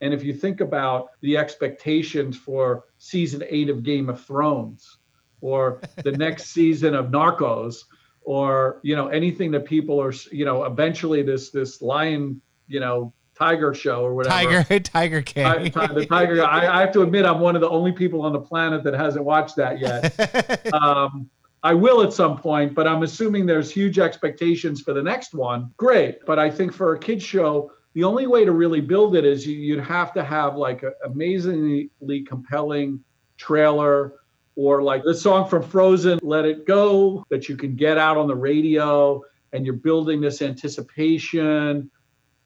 And 0.00 0.12
if 0.12 0.24
you 0.24 0.32
think 0.32 0.60
about 0.60 1.10
the 1.20 1.36
expectations 1.36 2.36
for 2.36 2.84
season 2.98 3.44
eight 3.48 3.68
of 3.68 3.82
Game 3.82 4.08
of 4.08 4.24
Thrones, 4.24 4.98
or 5.40 5.80
the 6.04 6.12
next 6.12 6.46
season 6.46 6.94
of 6.94 7.06
Narcos, 7.06 7.84
or 8.22 8.80
you 8.82 8.96
know 8.96 9.08
anything 9.08 9.50
that 9.52 9.64
people 9.64 10.00
are, 10.00 10.12
you 10.32 10.44
know, 10.44 10.64
eventually 10.64 11.22
this 11.22 11.50
this 11.50 11.80
lion, 11.80 12.40
you 12.66 12.80
know, 12.80 13.12
tiger 13.40 13.72
show 13.72 14.04
or 14.04 14.14
whatever. 14.14 14.62
Tiger, 14.62 14.80
Tiger 14.84 15.22
King. 15.22 15.46
I, 15.46 15.68
the 15.68 16.06
Tiger. 16.06 16.44
I, 16.44 16.78
I, 16.78 16.80
have 16.80 16.92
to 16.92 17.02
admit, 17.02 17.24
I'm 17.24 17.40
one 17.40 17.54
of 17.54 17.62
the 17.62 17.70
only 17.70 17.92
people 17.92 18.22
on 18.22 18.32
the 18.32 18.40
planet 18.40 18.84
that 18.84 18.94
hasn't 18.94 19.24
watched 19.24 19.56
that 19.56 19.78
yet. 19.78 20.72
um, 20.74 21.30
I 21.62 21.74
will 21.74 22.02
at 22.02 22.12
some 22.12 22.38
point, 22.38 22.74
but 22.74 22.86
I'm 22.86 23.02
assuming 23.02 23.44
there's 23.44 23.70
huge 23.70 23.98
expectations 23.98 24.80
for 24.80 24.94
the 24.94 25.02
next 25.02 25.34
one. 25.34 25.72
Great. 25.76 26.24
But 26.24 26.38
I 26.38 26.50
think 26.50 26.72
for 26.72 26.94
a 26.94 26.98
kids 26.98 27.22
show, 27.22 27.72
the 27.92 28.04
only 28.04 28.26
way 28.26 28.44
to 28.44 28.52
really 28.52 28.80
build 28.80 29.16
it 29.16 29.24
is 29.24 29.46
you'd 29.46 29.84
have 29.84 30.12
to 30.14 30.24
have 30.24 30.56
like 30.56 30.82
an 30.82 30.92
amazingly 31.04 32.22
compelling 32.26 33.02
trailer 33.36 34.14
or 34.56 34.82
like 34.82 35.02
the 35.04 35.14
song 35.14 35.48
from 35.48 35.62
Frozen, 35.62 36.20
Let 36.22 36.44
It 36.44 36.66
Go, 36.66 37.24
that 37.30 37.48
you 37.48 37.56
can 37.56 37.74
get 37.74 37.98
out 37.98 38.16
on 38.16 38.26
the 38.26 38.36
radio 38.36 39.22
and 39.52 39.66
you're 39.66 39.74
building 39.74 40.20
this 40.20 40.42
anticipation 40.42 41.90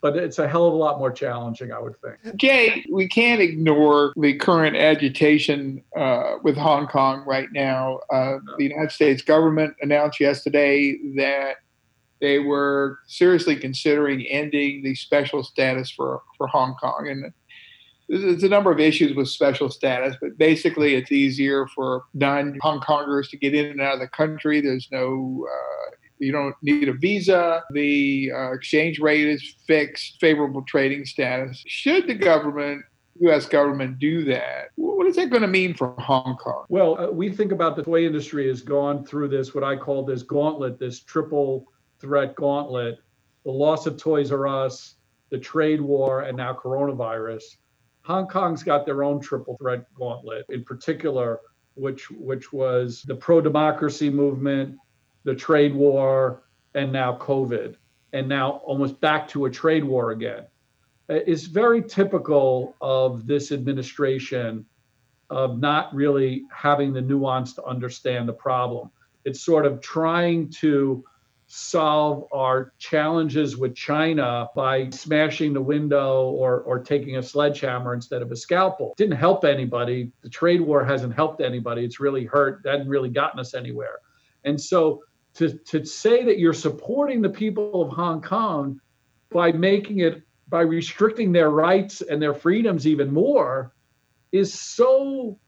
but 0.05 0.17
it's 0.17 0.39
a 0.39 0.47
hell 0.47 0.67
of 0.67 0.75
a 0.75 0.77
lot 0.77 0.99
more 0.99 1.11
challenging, 1.11 1.73
I 1.73 1.79
would 1.79 1.99
think. 2.03 2.37
Jay, 2.37 2.85
we 2.93 3.09
can't 3.09 3.41
ignore 3.41 4.13
the 4.19 4.35
current 4.35 4.77
agitation 4.77 5.83
uh, 5.97 6.35
with 6.43 6.59
Hong 6.59 6.87
Kong 6.89 7.25
right 7.27 7.49
now. 7.55 8.01
Uh, 8.13 8.37
the 8.59 8.65
United 8.65 8.93
States 8.93 9.23
government 9.23 9.75
announced 9.81 10.21
yesterday 10.21 10.99
that 11.17 11.55
they 12.21 12.39
were 12.39 12.99
seriously 13.07 13.57
considering 13.57 14.27
ending 14.27 14.83
the 14.83 14.95
special 14.95 15.43
status 15.43 15.91
for, 15.91 16.21
for 16.37 16.49
Hong 16.49 16.75
Kong. 16.75 17.09
And 17.09 17.33
there's 18.07 18.43
a 18.43 18.49
number 18.51 18.71
of 18.71 18.81
issues 18.81 19.17
with 19.17 19.29
special 19.29 19.71
status, 19.71 20.17
but 20.21 20.37
basically 20.37 20.97
it's 20.97 21.13
easier 21.13 21.67
for 21.69 22.03
non 22.13 22.59
Hong 22.61 22.81
Kongers 22.81 23.31
to 23.31 23.39
get 23.39 23.55
in 23.55 23.65
and 23.65 23.81
out 23.81 23.95
of 23.95 24.01
the 24.01 24.09
country. 24.09 24.61
There's 24.61 24.89
no 24.93 25.47
uh, 25.51 25.95
you 26.25 26.33
don't 26.33 26.55
need 26.63 26.89
a 26.89 26.93
visa. 26.95 27.63
The 27.71 28.33
uh, 28.35 28.53
exchange 28.53 28.99
rate 28.99 29.29
is 29.29 29.57
fixed, 29.67 30.17
favorable 30.21 30.63
trading 30.63 31.05
status. 31.05 31.63
Should 31.67 32.07
the 32.07 32.15
government 32.15 32.85
U.S. 33.21 33.47
government 33.47 34.01
do 34.01 34.25
that. 34.25 34.71
What 34.75 35.07
is 35.07 35.15
that 35.15 35.31
going 35.31 35.43
to 35.43 35.49
mean 35.49 35.75
for 35.75 35.95
Hong 35.99 36.37
Kong? 36.37 36.65
Well, 36.69 36.99
uh, 36.99 37.13
we 37.13 37.31
think 37.31 37.53
about 37.53 37.77
the 37.77 37.85
toy 37.85 38.05
industry 38.05 38.49
has 38.49 38.61
gone 38.61 39.05
through 39.05 39.29
this, 39.29 39.55
what 39.55 39.63
I 39.63 39.77
call 39.77 40.05
this 40.05 40.25
gauntlet, 40.25 40.81
this 40.81 40.99
triple 41.01 41.69
threat 42.01 42.35
gauntlet 42.35 42.99
the 43.45 43.51
loss 43.51 43.87
of 43.87 43.97
Toys 43.97 44.33
R 44.33 44.47
Us, 44.47 44.97
the 45.31 45.39
trade 45.39 45.81
war, 45.81 46.23
and 46.23 46.37
now 46.37 46.55
coronavirus. 46.55 47.43
Hong 48.03 48.27
Kong's 48.27 48.63
got 48.63 48.85
their 48.85 49.03
own 49.03 49.21
triple 49.21 49.57
threat 49.59 49.85
gauntlet, 49.95 50.47
in 50.49 50.65
particular, 50.65 51.41
which 51.75 52.11
which 52.11 52.53
was 52.53 53.03
the 53.07 53.15
pro 53.15 53.41
democracy 53.41 54.11
movement, 54.11 54.77
the 55.25 55.35
trade 55.35 55.75
war, 55.75 56.43
and 56.75 56.93
now 56.93 57.17
COVID. 57.19 57.77
and 58.15 58.29
now 58.29 58.63
almost 58.65 59.01
back 59.01 59.27
to 59.29 59.45
a 59.47 59.51
trade 59.51 59.85
war 59.85 60.13
again. 60.13 60.45
Uh, 61.11 61.15
it's 61.27 61.45
very 61.45 61.83
typical 61.83 62.77
of 62.81 63.27
this 63.27 63.51
administration 63.53 64.65
of 65.31 65.59
not 65.59 65.93
really 65.95 66.45
having 66.55 66.93
the 66.93 67.01
nuance 67.01 67.55
to 67.55 67.65
understand 67.65 68.29
the 68.29 68.33
problem. 68.33 68.91
It's 69.25 69.43
sort 69.43 69.67
of 69.67 69.81
trying 69.81 70.51
to 70.61 71.05
solve 71.47 72.27
our 72.33 72.73
challenges 72.79 73.57
with 73.57 73.75
China 73.75 74.49
by 74.55 74.89
smashing 74.91 75.53
the 75.53 75.61
window 75.61 76.31
or, 76.31 76.61
or 76.61 76.79
taking 76.79 77.17
a 77.17 77.23
sledgehammer 77.23 77.95
instead 77.95 78.23
of 78.23 78.31
a 78.31 78.37
scalpel. 78.37 78.93
It 78.93 78.97
Didn't 78.97 79.17
help 79.17 79.45
anybody. 79.45 80.13
The 80.23 80.29
trade 80.29 80.61
war 80.61 80.85
hasn't 80.85 81.15
helped 81.15 81.41
anybody. 81.41 81.85
It's 81.85 82.01
really 82.01 82.25
hurt, 82.25 82.63
that 82.63 82.73
hasn't 82.73 82.89
really 82.89 83.11
gotten 83.11 83.41
us 83.41 83.55
anywhere. 83.55 83.99
And 84.45 84.61
so 84.61 85.03
to, 85.35 85.59
to 85.59 85.85
say 85.85 86.25
that 86.25 86.39
you're 86.39 86.53
supporting 86.53 87.21
the 87.21 87.29
people 87.29 87.83
of 87.83 87.91
Hong 87.91 88.23
Kong 88.23 88.81
by 89.31 89.53
making 89.53 90.01
it, 90.01 90.23
by 90.49 90.61
restricting 90.61 91.33
their 91.33 91.51
rights 91.51 92.01
and 92.01 92.23
their 92.23 92.35
freedoms 92.35 92.87
even 92.87 93.13
more 93.13 93.75
is 94.33 94.59
so 94.59 95.39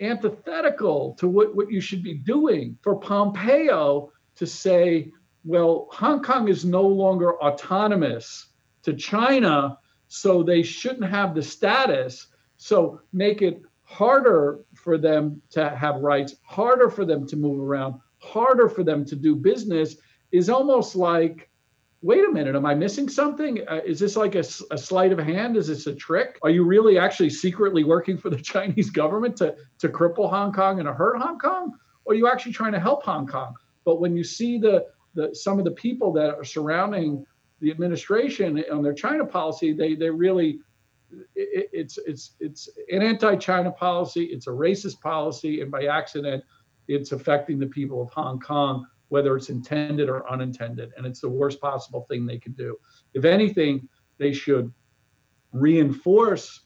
antithetical 0.00 1.14
to 1.18 1.28
what, 1.28 1.54
what 1.54 1.70
you 1.70 1.80
should 1.80 2.02
be 2.02 2.14
doing 2.14 2.78
for 2.82 2.96
Pompeo 2.96 4.12
to 4.36 4.46
say, 4.46 5.10
well, 5.44 5.88
Hong 5.90 6.22
Kong 6.22 6.48
is 6.48 6.64
no 6.64 6.82
longer 6.82 7.40
autonomous 7.42 8.46
to 8.82 8.92
China, 8.94 9.78
so 10.06 10.42
they 10.42 10.62
shouldn't 10.62 11.10
have 11.10 11.34
the 11.34 11.42
status. 11.42 12.28
So 12.56 13.00
make 13.12 13.42
it 13.42 13.62
harder 13.82 14.60
for 14.74 14.98
them 14.98 15.42
to 15.50 15.70
have 15.70 15.96
rights, 15.96 16.36
harder 16.44 16.90
for 16.90 17.04
them 17.04 17.26
to 17.26 17.36
move 17.36 17.60
around, 17.60 18.00
harder 18.18 18.68
for 18.68 18.82
them 18.82 19.04
to 19.06 19.16
do 19.16 19.34
business 19.36 19.96
is 20.32 20.50
almost 20.50 20.96
like 20.96 21.48
wait 22.00 22.24
a 22.24 22.30
minute, 22.30 22.54
am 22.54 22.64
I 22.64 22.74
missing 22.74 23.08
something? 23.08 23.66
Uh, 23.66 23.80
is 23.84 23.98
this 23.98 24.16
like 24.16 24.34
a, 24.36 24.44
a, 24.70 24.78
sleight 24.78 25.12
of 25.12 25.18
hand? 25.18 25.56
Is 25.56 25.66
this 25.66 25.86
a 25.86 25.94
trick? 25.94 26.38
Are 26.42 26.50
you 26.50 26.62
really 26.64 26.96
actually 26.96 27.30
secretly 27.30 27.82
working 27.82 28.16
for 28.16 28.30
the 28.30 28.36
Chinese 28.40 28.90
government 28.90 29.36
to, 29.38 29.56
to 29.80 29.88
cripple 29.88 30.30
Hong 30.30 30.52
Kong 30.52 30.78
and 30.78 30.86
to 30.86 30.92
hurt 30.92 31.18
Hong 31.18 31.38
Kong? 31.38 31.72
Or 32.04 32.12
are 32.12 32.16
you 32.16 32.28
actually 32.28 32.52
trying 32.52 32.72
to 32.72 32.80
help 32.80 33.02
Hong 33.02 33.26
Kong? 33.26 33.54
But 33.84 34.00
when 34.00 34.16
you 34.16 34.22
see 34.22 34.58
the, 34.58 34.86
the 35.14 35.34
some 35.34 35.58
of 35.58 35.64
the 35.64 35.72
people 35.72 36.12
that 36.12 36.34
are 36.34 36.44
surrounding 36.44 37.24
the 37.60 37.70
administration 37.70 38.62
on 38.70 38.82
their 38.82 38.94
China 38.94 39.24
policy, 39.24 39.72
they 39.72 39.94
they 39.94 40.10
really 40.10 40.60
it, 41.34 41.70
it's 41.72 41.98
it's 42.06 42.36
it's 42.38 42.68
an 42.90 43.02
anti-China 43.02 43.72
policy, 43.72 44.24
it's 44.24 44.46
a 44.46 44.50
racist 44.50 45.00
policy, 45.00 45.62
and 45.62 45.70
by 45.70 45.86
accident, 45.86 46.44
it's 46.88 47.12
affecting 47.12 47.58
the 47.58 47.66
people 47.66 48.02
of 48.02 48.10
Hong 48.10 48.40
Kong 48.40 48.86
whether 49.08 49.36
it's 49.36 49.48
intended 49.48 50.08
or 50.08 50.30
unintended. 50.30 50.92
And 50.96 51.06
it's 51.06 51.20
the 51.20 51.28
worst 51.28 51.60
possible 51.60 52.02
thing 52.08 52.26
they 52.26 52.38
can 52.38 52.52
do. 52.52 52.76
If 53.14 53.24
anything, 53.24 53.88
they 54.18 54.32
should 54.32 54.72
reinforce 55.52 56.60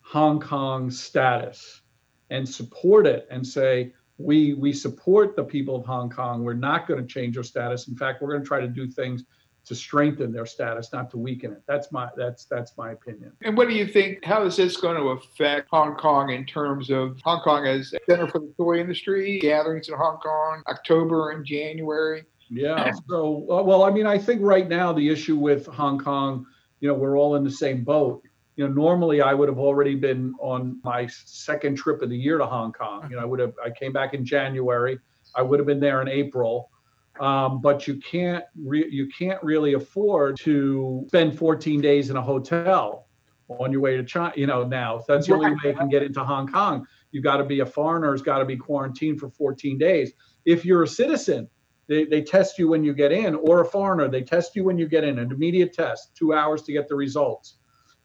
Hong 0.00 0.40
Kong's 0.40 1.00
status 1.00 1.82
and 2.30 2.48
support 2.48 3.06
it 3.06 3.26
and 3.30 3.46
say, 3.46 3.92
we, 4.18 4.54
we 4.54 4.72
support 4.72 5.36
the 5.36 5.44
people 5.44 5.76
of 5.76 5.84
Hong 5.84 6.08
Kong. 6.08 6.42
We're 6.42 6.54
not 6.54 6.86
going 6.86 7.00
to 7.00 7.06
change 7.06 7.36
our 7.36 7.42
status. 7.42 7.88
In 7.88 7.96
fact, 7.96 8.22
we're 8.22 8.30
going 8.30 8.42
to 8.42 8.48
try 8.48 8.60
to 8.60 8.68
do 8.68 8.86
things 8.86 9.24
to 9.64 9.74
strengthen 9.74 10.32
their 10.32 10.46
status, 10.46 10.92
not 10.92 11.10
to 11.10 11.18
weaken 11.18 11.52
it. 11.52 11.62
That's 11.66 11.92
my 11.92 12.08
that's 12.16 12.44
that's 12.46 12.76
my 12.76 12.92
opinion. 12.92 13.32
And 13.42 13.56
what 13.56 13.68
do 13.68 13.74
you 13.74 13.86
think? 13.86 14.24
How 14.24 14.44
is 14.44 14.56
this 14.56 14.76
going 14.76 14.96
to 14.96 15.08
affect 15.10 15.68
Hong 15.70 15.94
Kong 15.94 16.30
in 16.30 16.44
terms 16.44 16.90
of 16.90 17.20
Hong 17.22 17.40
Kong 17.42 17.66
as 17.66 17.92
a 17.92 17.98
center 18.08 18.26
for 18.26 18.40
the 18.40 18.52
toy 18.56 18.80
industry, 18.80 19.38
gatherings 19.38 19.88
in 19.88 19.94
Hong 19.94 20.18
Kong, 20.18 20.62
October 20.68 21.30
and 21.30 21.44
January? 21.44 22.24
Yeah. 22.50 22.90
So 23.08 23.46
uh, 23.50 23.62
well, 23.62 23.84
I 23.84 23.90
mean, 23.90 24.06
I 24.06 24.18
think 24.18 24.42
right 24.42 24.68
now 24.68 24.92
the 24.92 25.08
issue 25.08 25.36
with 25.36 25.66
Hong 25.66 25.98
Kong, 25.98 26.46
you 26.80 26.88
know, 26.88 26.94
we're 26.94 27.16
all 27.16 27.36
in 27.36 27.44
the 27.44 27.50
same 27.50 27.84
boat. 27.84 28.22
You 28.56 28.66
know, 28.66 28.74
normally 28.74 29.22
I 29.22 29.32
would 29.32 29.48
have 29.48 29.58
already 29.58 29.94
been 29.94 30.34
on 30.40 30.80
my 30.82 31.06
second 31.06 31.76
trip 31.76 32.02
of 32.02 32.10
the 32.10 32.16
year 32.16 32.36
to 32.36 32.44
Hong 32.44 32.72
Kong. 32.72 33.06
You 33.08 33.16
know, 33.16 33.22
I 33.22 33.24
would 33.24 33.38
have 33.38 33.54
I 33.64 33.70
came 33.70 33.92
back 33.92 34.12
in 34.12 34.24
January. 34.24 34.98
I 35.34 35.42
would 35.42 35.60
have 35.60 35.66
been 35.66 35.80
there 35.80 36.02
in 36.02 36.08
April 36.08 36.71
um, 37.20 37.60
but 37.60 37.86
you 37.86 37.96
can't 37.96 38.44
re- 38.56 38.90
you 38.90 39.08
can't 39.08 39.42
really 39.42 39.74
afford 39.74 40.36
to 40.38 41.04
spend 41.08 41.38
14 41.38 41.80
days 41.80 42.10
in 42.10 42.16
a 42.16 42.22
hotel 42.22 43.06
on 43.48 43.70
your 43.70 43.80
way 43.80 43.96
to 43.96 44.04
China. 44.04 44.32
You 44.36 44.46
know, 44.46 44.64
now 44.64 45.02
that's 45.06 45.26
the 45.26 45.34
only 45.34 45.50
way 45.50 45.56
you 45.64 45.74
can 45.74 45.88
get 45.88 46.02
into 46.02 46.24
Hong 46.24 46.48
Kong. 46.48 46.86
You 47.10 47.20
got 47.20 47.36
to 47.36 47.44
be 47.44 47.60
a 47.60 47.66
foreigner. 47.66 48.12
Has 48.12 48.22
got 48.22 48.38
to 48.38 48.44
be 48.44 48.56
quarantined 48.56 49.20
for 49.20 49.28
14 49.30 49.78
days. 49.78 50.12
If 50.44 50.64
you're 50.64 50.82
a 50.82 50.88
citizen, 50.88 51.48
they, 51.88 52.04
they 52.04 52.22
test 52.22 52.58
you 52.58 52.68
when 52.68 52.84
you 52.84 52.94
get 52.94 53.12
in, 53.12 53.34
or 53.34 53.60
a 53.60 53.64
foreigner, 53.64 54.08
they 54.08 54.22
test 54.22 54.56
you 54.56 54.64
when 54.64 54.78
you 54.78 54.88
get 54.88 55.04
in. 55.04 55.18
An 55.18 55.30
immediate 55.30 55.72
test, 55.74 56.16
two 56.16 56.32
hours 56.32 56.62
to 56.62 56.72
get 56.72 56.88
the 56.88 56.94
results. 56.94 57.56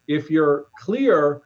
If 0.08 0.30
you're 0.30 0.68
clear, 0.80 1.42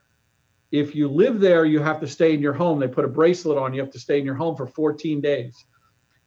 if 0.72 0.94
you 0.94 1.08
live 1.08 1.40
there, 1.40 1.64
you 1.64 1.80
have 1.80 2.00
to 2.00 2.06
stay 2.06 2.34
in 2.34 2.40
your 2.40 2.52
home. 2.52 2.80
They 2.80 2.88
put 2.88 3.04
a 3.04 3.08
bracelet 3.08 3.58
on. 3.58 3.74
You 3.74 3.80
have 3.80 3.92
to 3.92 4.00
stay 4.00 4.18
in 4.18 4.24
your 4.24 4.34
home 4.34 4.56
for 4.56 4.66
14 4.66 5.20
days. 5.20 5.64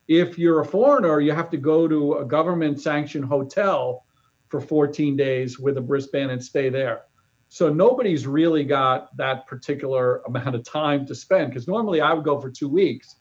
If 0.08 0.38
you're 0.38 0.62
a 0.62 0.65
foreigner, 0.65 1.20
you 1.20 1.32
have 1.32 1.50
to 1.50 1.58
go 1.58 1.88
to 1.88 2.15
a 2.15 2.26
government 2.26 2.80
sanctioned 2.80 3.26
hotel 3.26 4.06
for 4.50 4.62
14 4.62 5.18
days 5.18 5.60
with 5.60 5.78
a 5.78 5.82
wristband 5.82 6.32
and 6.32 6.44
stay 6.44 6.70
there. 6.70 7.04
So 7.50 7.72
nobody's 7.72 8.28
really 8.28 8.63
got 8.63 9.15
that 9.18 9.48
particular 9.48 10.22
amount 10.28 10.56
of 10.56 10.63
time 10.63 11.06
to 11.08 11.15
spend 11.15 11.50
because 11.50 11.68
normally 11.68 12.02
I 12.02 12.13
would 12.13 12.24
go 12.24 12.39
for 12.39 12.50
two 12.50 12.70
weeks, 12.70 13.15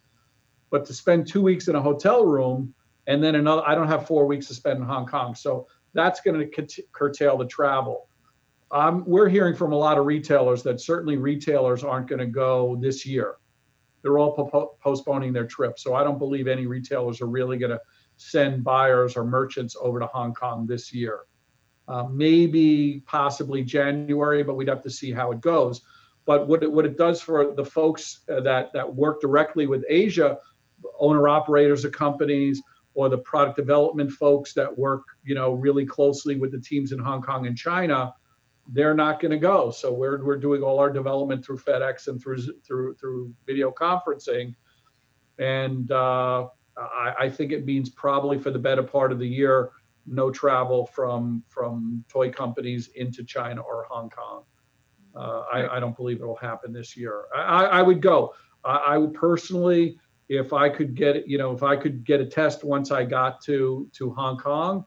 but 0.71 0.85
to 0.87 0.95
spend 0.95 1.27
two 1.27 1.43
weeks 1.43 1.69
in 1.69 1.75
a 1.75 1.81
hotel 1.81 2.25
room 2.25 2.75
and 3.07 3.23
then 3.23 3.35
another, 3.35 3.63
I 3.67 3.75
don't 3.75 3.89
have 3.89 4.07
four 4.07 4.27
weeks 4.27 4.49
to 4.49 4.55
spend 4.55 4.79
in 4.79 4.85
Hong 4.87 5.07
Kong. 5.07 5.35
So 5.35 5.67
that's 5.93 6.21
going 6.21 6.51
to 6.51 6.83
curtail 6.93 7.37
the 7.37 7.47
travel. 7.47 8.09
Um, 8.71 9.05
we're 9.07 9.29
hearing 9.29 9.55
from 9.55 9.73
a 9.73 9.77
lot 9.77 9.99
of 9.99 10.07
retailers 10.07 10.63
that 10.65 10.81
certainly 10.81 11.17
retailers 11.17 11.85
aren't 11.85 12.09
going 12.09 12.19
to 12.19 12.27
go 12.27 12.77
this 12.81 13.07
year 13.07 13.37
they're 14.05 14.19
all 14.19 14.33
po- 14.33 14.77
postponing 14.81 15.33
their 15.33 15.47
trips. 15.47 15.83
So 15.83 15.95
I 15.95 16.05
don't 16.05 16.19
believe 16.19 16.47
any 16.47 16.67
retailers 16.67 17.23
are 17.23 17.27
really 17.27 17.57
going 17.57 17.71
to 17.71 17.81
send 18.19 18.63
buyers 18.63 19.17
or 19.17 19.25
merchants 19.25 19.75
over 19.81 19.99
to 19.99 20.07
Hong 20.07 20.35
Kong 20.35 20.67
this 20.67 20.93
year. 20.93 21.21
Uh, 21.89 22.05
maybe 22.05 23.03
possibly 23.07 23.65
January, 23.65 24.43
but 24.43 24.57
we'd 24.57 24.69
have 24.69 24.83
to 24.83 24.91
see 24.91 25.11
how 25.11 25.33
it 25.33 25.41
goes. 25.41 25.81
But 26.27 26.47
what 26.47 26.63
it, 26.63 26.71
what 26.71 26.85
it 26.85 26.99
does 26.99 27.21
for 27.23 27.55
the 27.55 27.65
folks 27.65 28.21
uh, 28.31 28.41
that 28.41 28.73
that 28.75 28.95
work 28.95 29.21
directly 29.21 29.67
with 29.67 29.85
Asia, 29.89 30.39
owner 30.99 31.27
operators 31.29 31.85
of 31.85 31.93
companies, 31.93 32.63
or 32.95 33.09
the 33.09 33.19
product 33.19 33.57
development 33.57 34.13
folks 34.13 34.53
that 34.55 34.79
work, 34.79 35.03
you 35.25 35.35
know, 35.35 35.53
really 35.53 35.85
closely 35.85 36.37
with 36.37 36.53
the 36.53 36.61
teams 36.61 36.93
in 36.93 36.99
Hong 36.99 37.23
Kong 37.23 37.47
and 37.47 37.57
China, 37.57 38.15
they're 38.69 38.95
not 38.95 39.21
going 39.21 39.31
to 39.31 39.39
go. 39.39 39.71
So 39.71 39.93
we're 39.93 40.25
we're 40.25 40.39
doing 40.39 40.63
all 40.63 40.79
our 40.79 40.91
development 40.91 41.45
through 41.45 41.59
FedEx 41.59 42.09
and 42.09 42.21
through 42.21 42.39
through 42.67 42.95
through 42.95 43.35
video 43.47 43.71
conferencing, 43.71 44.55
and 45.39 45.91
uh, 45.91 46.49
I, 46.77 47.15
I, 47.21 47.31
think 47.31 47.53
it 47.53 47.65
means 47.65 47.91
probably 47.91 48.39
for 48.39 48.51
the 48.51 48.59
better 48.59 48.83
part 48.83 49.13
of 49.13 49.19
the 49.19 49.29
year, 49.29 49.71
no 50.07 50.31
travel 50.31 50.87
from 50.87 51.43
from 51.49 52.05
toy 52.09 52.31
companies 52.31 52.89
into 52.97 53.23
China 53.25 53.61
or 53.61 53.87
Hong 53.91 54.11
Kong. 54.11 54.45
Uh, 55.15 55.43
I, 55.53 55.77
I, 55.77 55.81
don't 55.81 55.97
believe 55.97 56.21
it 56.21 56.27
will 56.27 56.35
happen 56.35 56.73
this 56.73 56.97
year. 56.97 57.27
I, 57.37 57.67
I 57.67 57.83
would 57.83 58.03
go. 58.03 58.35
I, 58.65 58.77
I 58.77 58.99
would 58.99 59.15
personally, 59.15 59.97
if 60.29 60.53
I 60.53 60.69
could 60.69 60.95
get 60.95 61.29
you 61.29 61.39
know, 61.39 61.53
if 61.53 61.63
I 61.63 61.77
could 61.77 62.05
get 62.05 62.21
a 62.21 62.27
test 62.27 62.65
once 62.65 62.91
I 62.91 63.05
got 63.05 63.43
to 63.43 63.89
to 63.93 64.11
Hong 64.15 64.39
Kong 64.39 64.87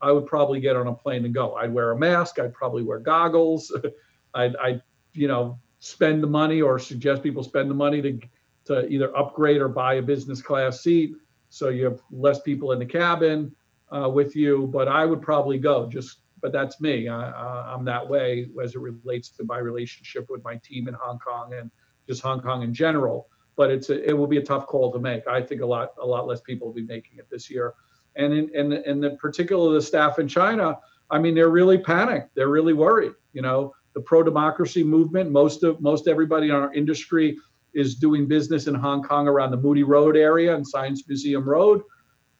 I 0.00 0.12
would 0.12 0.26
probably 0.26 0.60
get 0.60 0.76
on 0.76 0.86
a 0.86 0.94
plane 0.94 1.24
and 1.24 1.34
go. 1.34 1.54
I'd 1.54 1.72
wear 1.72 1.92
a 1.92 1.98
mask. 1.98 2.38
I'd 2.38 2.54
probably 2.54 2.82
wear 2.82 2.98
goggles. 2.98 3.74
I'd, 4.34 4.56
I'd, 4.56 4.82
you 5.12 5.28
know, 5.28 5.58
spend 5.78 6.22
the 6.22 6.26
money 6.26 6.60
or 6.60 6.78
suggest 6.78 7.22
people 7.22 7.42
spend 7.42 7.70
the 7.70 7.74
money 7.74 8.02
to, 8.02 8.20
to 8.66 8.86
either 8.88 9.16
upgrade 9.16 9.60
or 9.60 9.68
buy 9.68 9.94
a 9.94 10.02
business 10.02 10.42
class 10.42 10.82
seat. 10.82 11.14
So 11.48 11.68
you 11.68 11.84
have 11.84 12.00
less 12.10 12.40
people 12.40 12.72
in 12.72 12.78
the 12.78 12.86
cabin 12.86 13.54
uh, 13.94 14.08
with 14.08 14.36
you. 14.36 14.66
But 14.66 14.88
I 14.88 15.06
would 15.06 15.22
probably 15.22 15.58
go 15.58 15.88
just, 15.88 16.18
but 16.42 16.52
that's 16.52 16.80
me. 16.80 17.08
I, 17.08 17.72
I'm 17.72 17.84
that 17.86 18.06
way 18.06 18.48
as 18.62 18.74
it 18.74 18.80
relates 18.80 19.30
to 19.30 19.44
my 19.44 19.58
relationship 19.58 20.26
with 20.28 20.44
my 20.44 20.56
team 20.56 20.88
in 20.88 20.94
Hong 20.94 21.18
Kong 21.18 21.54
and 21.54 21.70
just 22.06 22.22
Hong 22.22 22.40
Kong 22.40 22.62
in 22.62 22.74
general. 22.74 23.28
But 23.56 23.70
it's 23.70 23.88
a, 23.88 24.06
it 24.06 24.12
will 24.12 24.26
be 24.26 24.36
a 24.36 24.42
tough 24.42 24.66
call 24.66 24.92
to 24.92 24.98
make. 24.98 25.26
I 25.26 25.40
think 25.40 25.62
a 25.62 25.66
lot 25.66 25.94
a 25.98 26.06
lot 26.06 26.26
less 26.26 26.42
people 26.42 26.66
will 26.66 26.74
be 26.74 26.84
making 26.84 27.18
it 27.18 27.30
this 27.30 27.50
year 27.50 27.72
and 28.16 28.32
in, 28.32 28.54
in, 28.54 28.72
in 28.72 29.00
the 29.00 29.10
particular 29.10 29.72
the 29.72 29.82
staff 29.82 30.18
in 30.18 30.28
China, 30.28 30.78
I 31.10 31.18
mean, 31.18 31.34
they're 31.34 31.50
really 31.50 31.78
panicked. 31.78 32.34
They're 32.34 32.48
really 32.48 32.72
worried. 32.72 33.12
You 33.32 33.42
know, 33.42 33.74
the 33.94 34.00
pro-democracy 34.00 34.82
movement. 34.82 35.30
Most 35.30 35.62
of 35.62 35.80
most 35.80 36.08
everybody 36.08 36.48
in 36.48 36.54
our 36.54 36.72
industry 36.74 37.36
is 37.74 37.94
doing 37.96 38.26
business 38.26 38.66
in 38.66 38.74
Hong 38.74 39.02
Kong 39.02 39.28
around 39.28 39.50
the 39.50 39.58
Mody 39.58 39.84
Road 39.86 40.16
area 40.16 40.54
and 40.54 40.66
Science 40.66 41.06
Museum 41.06 41.48
Road. 41.48 41.82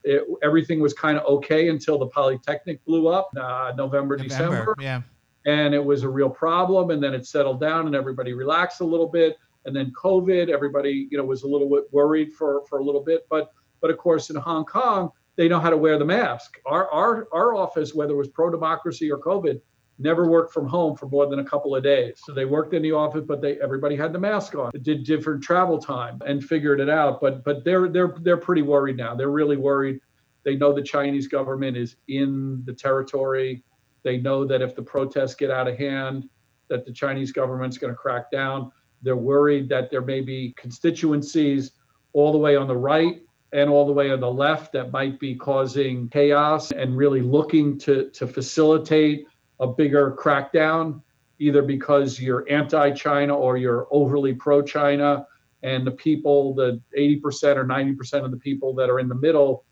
It, 0.02 0.22
everything 0.42 0.80
was 0.80 0.94
kind 0.94 1.18
of 1.18 1.24
okay 1.26 1.68
until 1.68 1.98
the 1.98 2.06
Polytechnic 2.06 2.84
blew 2.84 3.08
up 3.08 3.28
uh, 3.36 3.72
November, 3.76 4.16
November, 4.16 4.16
December. 4.16 4.74
Yeah. 4.80 5.02
And 5.46 5.74
it 5.74 5.84
was 5.84 6.02
a 6.04 6.08
real 6.08 6.30
problem. 6.30 6.90
And 6.90 7.02
then 7.02 7.12
it 7.12 7.26
settled 7.26 7.60
down 7.60 7.86
and 7.86 7.94
everybody 7.94 8.32
relaxed 8.32 8.80
a 8.80 8.84
little 8.84 9.08
bit. 9.08 9.36
And 9.64 9.74
then 9.74 9.92
COVID, 10.00 10.48
everybody, 10.48 11.08
you 11.10 11.18
know, 11.18 11.24
was 11.24 11.42
a 11.42 11.48
little 11.48 11.68
bit 11.68 11.84
worried 11.92 12.32
for, 12.32 12.62
for 12.68 12.78
a 12.78 12.84
little 12.84 13.02
bit. 13.02 13.26
But 13.28 13.52
but 13.80 13.90
of 13.90 13.98
course, 13.98 14.30
in 14.30 14.36
Hong 14.36 14.64
Kong, 14.64 15.10
they 15.36 15.48
know 15.48 15.60
how 15.60 15.70
to 15.70 15.76
wear 15.76 15.98
the 15.98 16.04
mask. 16.04 16.58
Our 16.66 16.90
our 16.90 17.28
our 17.32 17.54
office, 17.54 17.94
whether 17.94 18.12
it 18.12 18.16
was 18.16 18.28
pro 18.28 18.50
democracy 18.50 19.10
or 19.10 19.18
COVID, 19.18 19.60
never 19.98 20.28
worked 20.28 20.52
from 20.52 20.66
home 20.66 20.96
for 20.96 21.06
more 21.06 21.26
than 21.26 21.38
a 21.38 21.44
couple 21.44 21.74
of 21.74 21.82
days. 21.82 22.20
So 22.24 22.32
they 22.32 22.44
worked 22.44 22.74
in 22.74 22.82
the 22.82 22.92
office, 22.92 23.24
but 23.26 23.40
they 23.40 23.60
everybody 23.60 23.96
had 23.96 24.12
the 24.12 24.18
mask 24.18 24.54
on. 24.54 24.70
It 24.74 24.82
did 24.82 25.04
different 25.04 25.42
travel 25.42 25.78
time 25.78 26.20
and 26.26 26.42
figured 26.42 26.80
it 26.80 26.88
out. 26.88 27.20
But 27.20 27.44
but 27.44 27.64
they're 27.64 27.88
they're 27.88 28.14
they're 28.20 28.36
pretty 28.36 28.62
worried 28.62 28.96
now. 28.96 29.14
They're 29.14 29.30
really 29.30 29.56
worried. 29.56 30.00
They 30.44 30.56
know 30.56 30.72
the 30.72 30.82
Chinese 30.82 31.28
government 31.28 31.76
is 31.76 31.96
in 32.08 32.62
the 32.64 32.72
territory. 32.72 33.64
They 34.04 34.18
know 34.18 34.44
that 34.46 34.62
if 34.62 34.76
the 34.76 34.82
protests 34.82 35.34
get 35.34 35.50
out 35.50 35.66
of 35.66 35.76
hand, 35.76 36.28
that 36.68 36.86
the 36.86 36.92
Chinese 36.92 37.32
government's 37.32 37.78
going 37.78 37.92
to 37.92 37.96
crack 37.96 38.30
down. 38.30 38.70
They're 39.02 39.16
worried 39.16 39.68
that 39.70 39.90
there 39.90 40.02
may 40.02 40.20
be 40.20 40.54
constituencies 40.56 41.72
all 42.12 42.32
the 42.32 42.38
way 42.38 42.56
on 42.56 42.68
the 42.68 42.76
right 42.76 43.20
and 43.56 43.70
all 43.70 43.86
the 43.86 43.92
way 43.92 44.10
on 44.10 44.20
the 44.20 44.30
left 44.30 44.70
that 44.72 44.92
might 44.92 45.18
be 45.18 45.34
causing 45.34 46.10
chaos 46.10 46.72
and 46.72 46.94
really 46.94 47.22
looking 47.22 47.78
to, 47.78 48.10
to 48.10 48.26
facilitate 48.26 49.26
a 49.60 49.66
bigger 49.66 50.14
crackdown, 50.20 51.00
either 51.38 51.62
because 51.62 52.20
you're 52.20 52.44
anti 52.50 52.90
China 52.90 53.34
or 53.34 53.56
you're 53.56 53.88
overly 53.90 54.34
pro 54.34 54.60
China. 54.60 55.26
And 55.62 55.86
the 55.86 55.92
people, 55.92 56.54
the 56.54 56.82
80% 56.96 57.56
or 57.56 57.64
90% 57.64 58.26
of 58.26 58.30
the 58.30 58.36
people 58.36 58.74
that 58.74 58.90
are 58.90 59.00
in 59.00 59.08
the 59.08 59.14
middle, 59.14 59.64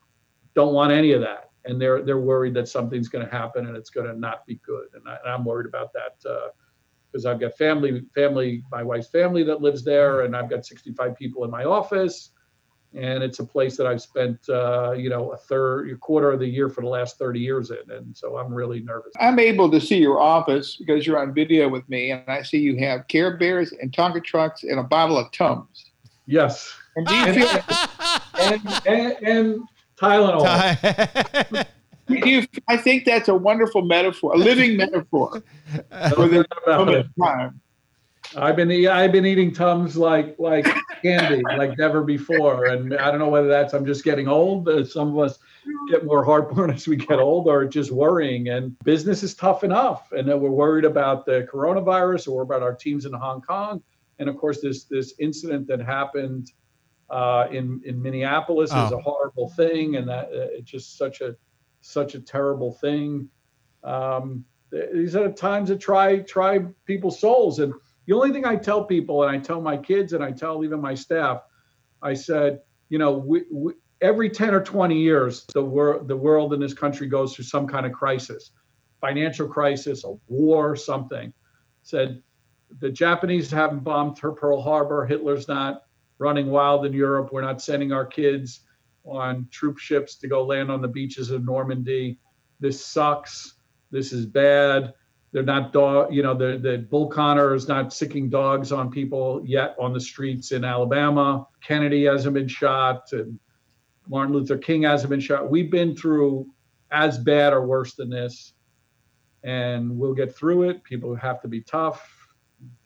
don't 0.55 0.73
want 0.73 0.90
any 0.90 1.12
of 1.12 1.20
that. 1.20 1.51
And 1.66 1.79
they're, 1.79 2.03
they're 2.03 2.18
worried 2.18 2.55
that 2.55 2.68
something's 2.68 3.09
going 3.09 3.27
to 3.27 3.31
happen 3.31 3.66
and 3.66 3.77
it's 3.77 3.90
going 3.90 4.07
to 4.07 4.18
not 4.18 4.47
be 4.47 4.62
good. 4.66 4.87
And, 4.94 5.07
I, 5.07 5.35
am 5.35 5.44
worried 5.44 5.66
about 5.66 5.92
that 5.92 6.16
because 7.12 7.27
uh, 7.27 7.31
I've 7.31 7.40
got 7.40 7.55
family, 7.59 8.03
family, 8.14 8.64
my 8.73 8.83
wife's 8.83 9.09
family 9.09 9.44
that 9.44 9.61
lives 9.61 9.85
there, 9.85 10.23
and 10.23 10.35
I've 10.35 10.49
got 10.49 10.64
65 10.64 11.14
people 11.16 11.44
in 11.44 11.51
my 11.51 11.64
office 11.64 12.31
and 12.94 13.22
it's 13.22 13.38
a 13.40 13.44
place 13.44 13.76
that 13.76 13.87
I've 13.87 14.00
spent, 14.00 14.48
uh, 14.48 14.92
you 14.92 15.11
know, 15.11 15.33
a 15.33 15.37
third, 15.37 15.90
a 15.90 15.96
quarter 15.96 16.30
of 16.33 16.40
the 16.40 16.46
year 16.46 16.68
for 16.68 16.80
the 16.80 16.88
last 16.88 17.18
30 17.18 17.40
years 17.40 17.70
in, 17.70 17.90
and 17.90 18.16
so 18.16 18.37
I'm 18.37 18.52
really 18.52 18.80
nervous. 18.80 19.12
I'm 19.18 19.38
able 19.38 19.70
to 19.70 19.80
see 19.80 19.98
your 19.98 20.20
office 20.20 20.76
because 20.76 21.07
you're 21.07 21.18
on 21.18 21.35
video 21.35 21.68
with 21.68 21.88
me, 21.88 22.12
and 22.12 22.22
I 22.28 22.42
see 22.42 22.59
you 22.59 22.76
have 22.78 23.09
Care 23.09 23.37
Bears 23.37 23.72
and 23.72 23.92
Tonka 23.92 24.22
trucks 24.22 24.62
and 24.62 24.78
a 24.78 24.85
bottle 24.85 25.18
of 25.18 25.30
Tums. 25.33 25.90
Yes. 26.26 26.72
And, 26.96 27.09
and, 27.09 27.37
and, 28.40 28.83
and, 28.87 29.12
and 29.22 29.68
Tylenol. 29.96 31.66
you, 32.09 32.46
I 32.68 32.76
think 32.76 33.04
that's 33.04 33.28
a 33.28 33.35
wonderful 33.35 33.83
metaphor, 33.83 34.35
a 34.35 34.38
living 34.38 34.76
metaphor 34.76 35.42
for 36.14 36.28
this 36.28 36.46
moment 36.66 37.09
time. 37.20 37.61
I've 38.37 38.57
been 38.57 38.87
I've 38.88 39.12
been 39.12 39.27
eating 39.27 39.53
tums 39.53 39.97
like 39.97 40.37
like 40.38 40.66
candy 41.03 41.42
like 41.57 41.79
never 41.79 42.03
before, 42.03 42.66
and 42.66 42.94
I 42.94 43.11
don't 43.11 43.18
know 43.18 43.29
whether 43.29 43.49
that's 43.49 43.75
I'm 43.75 43.87
just 43.87 44.05
getting 44.05 44.29
old. 44.29 44.68
Uh, 44.68 44.85
some 44.85 45.16
of 45.16 45.18
us 45.18 45.38
get 45.90 46.05
more 46.05 46.25
heartburn 46.25 46.70
as 46.70 46.88
we 46.88 46.97
get 46.97 47.18
older, 47.18 47.51
or 47.51 47.66
just 47.66 47.90
worrying. 47.90 48.49
And 48.49 48.79
business 48.81 49.23
is 49.23 49.35
tough 49.35 49.64
enough, 49.64 50.12
and 50.12 50.29
then 50.29 50.40
we're 50.40 50.51
worried 50.51 50.85
about 50.85 51.27
the 51.27 51.49
coronavirus, 51.53 52.29
or 52.29 52.42
about 52.42 52.62
our 52.62 52.75
teams 52.75 53.05
in 53.05 53.12
Hong 53.12 53.40
Kong, 53.40 53.83
and 54.18 54.29
of 54.29 54.37
course 54.37 54.61
this 54.61 54.85
this 54.85 55.14
incident 55.18 55.66
that 55.68 55.81
happened 55.81 56.53
uh, 57.11 57.47
in 57.51 57.81
in 57.85 58.01
Minneapolis 58.01 58.70
oh. 58.73 58.87
is 58.87 58.92
a 58.92 58.99
horrible 58.99 59.51
thing, 59.51 59.97
and 59.97 60.09
that 60.09 60.27
uh, 60.27 60.49
it's 60.53 60.70
just 60.70 60.99
such 60.99 61.20
a 61.20 61.37
such 61.81 62.14
a 62.14 62.20
terrible 62.20 62.73
thing. 62.73 63.29
Um, 63.83 64.44
these 64.70 65.14
are 65.14 65.31
times 65.31 65.68
that 65.68 65.81
try 65.81 66.18
try 66.20 66.61
people's 66.87 67.20
souls 67.20 67.61
and 67.61 67.73
the 68.07 68.12
only 68.12 68.33
thing 68.33 68.45
I 68.45 68.57
tell 68.57 68.85
people, 68.85 69.23
and 69.23 69.35
I 69.35 69.38
tell 69.38 69.61
my 69.61 69.77
kids, 69.77 70.12
and 70.12 70.23
I 70.23 70.31
tell 70.31 70.64
even 70.64 70.81
my 70.81 70.95
staff, 70.95 71.43
I 72.03 72.14
said, 72.14 72.61
you 72.88 72.99
know, 72.99 73.12
we, 73.12 73.45
we, 73.51 73.73
every 74.01 74.29
10 74.29 74.55
or 74.55 74.62
20 74.62 74.99
years, 74.99 75.47
the 75.55 75.64
world, 75.64 76.07
the 76.09 76.17
world 76.17 76.53
in 76.53 76.61
this 76.61 76.75
country 76.75 77.07
goes 77.07 77.35
through 77.35 77.47
some 77.47 77.67
kind 77.67 77.87
of 77.87 77.93
crisis, 77.93 78.51
financial 79.01 79.49
crisis, 79.49 80.05
a 80.05 80.14
war, 80.29 80.77
something. 80.77 81.33
Said 81.83 82.23
the 82.81 82.90
Japanese 82.90 83.51
haven't 83.51 83.85
bombed 83.85 84.17
Pearl 84.17 84.61
Harbor. 84.61 85.07
Hitler's 85.07 85.49
not 85.49 85.83
running 86.19 86.51
wild 86.51 86.85
in 86.85 86.93
Europe. 86.93 87.31
We're 87.33 87.43
not 87.43 87.62
sending 87.62 87.93
our 87.93 88.07
kids 88.07 88.61
on 89.05 89.49
troop 89.51 89.79
ships 89.79 90.17
to 90.17 90.29
go 90.29 90.45
land 90.45 90.71
on 90.71 90.81
the 90.81 90.88
beaches 90.88 91.31
of 91.31 91.45
Normandy. 91.45 92.19
This 92.61 92.85
sucks. 92.85 93.55
This 93.90 94.12
is 94.12 94.27
bad 94.27 94.95
they're 95.35 95.42
not 95.42 95.73
dog, 95.73 96.14
you 96.14 96.23
know, 96.23 96.33
the 96.33 96.59
the 96.59 96.79
Bull 96.79 97.09
Connor 97.09 97.55
is 97.55 97.66
not 97.66 97.92
sicking 97.92 98.31
dogs 98.31 98.70
on 98.70 98.88
people 98.88 99.42
yet 99.44 99.75
on 99.81 99.92
the 99.92 100.01
streets 100.01 100.53
in 100.53 100.64
Alabama. 100.64 101.49
Kennedy 101.61 102.05
hasn't 102.05 102.35
been 102.35 102.47
shot, 102.47 103.12
and 103.12 103.40
Martin 104.07 104.33
Luther 104.33 104.57
King 104.57 104.85
hasn't 104.85 105.11
been 105.11 105.18
shot. 105.18 105.51
We've 105.51 105.73
been 105.73 105.97
through 105.97 106.47
as 106.92 107.18
bad 107.18 107.53
or 107.53 107.66
worse 107.66 107.94
than 107.94 108.11
this, 108.11 108.53
and 109.42 109.99
we'll 109.99 110.14
get 110.14 110.37
through 110.37 110.70
it. 110.70 110.85
People 110.85 111.16
have 111.16 111.42
to 111.42 111.49
be 111.49 111.62
tough, 111.62 112.09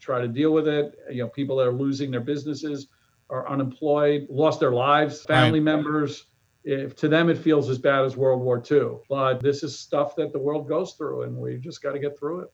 try 0.01 0.19
to 0.23 0.29
deal 0.29 0.55
with 0.55 0.67
it. 0.67 0.99
You 1.11 1.25
know, 1.25 1.29
people 1.29 1.59
that 1.59 1.69
are 1.69 1.73
losing 1.73 2.11
their 2.11 2.23
businesses, 2.23 2.89
are 3.29 3.47
unemployed, 3.47 4.27
lost 4.31 4.59
their 4.59 4.73
lives, 4.73 5.23
family 5.23 5.61
right. 5.61 5.65
members 5.65 6.25
if 6.65 6.97
to 6.97 7.09
them 7.09 7.29
it 7.29 7.39
feels 7.39 7.69
as 7.69 7.79
bad 7.79 8.05
as 8.05 8.17
World 8.17 8.43
War 8.43 8.63
II. 8.71 8.99
But 9.09 9.43
this 9.43 9.63
is 9.63 9.79
stuff 9.79 10.17
that 10.17 10.33
the 10.33 10.39
world 10.39 10.69
goes 10.69 10.93
through, 10.93 11.23
and 11.23 11.37
we 11.37 11.57
just 11.57 11.83
got 11.83 11.93
to 11.93 11.99
get 11.99 12.19
through 12.19 12.41
it. 12.41 12.53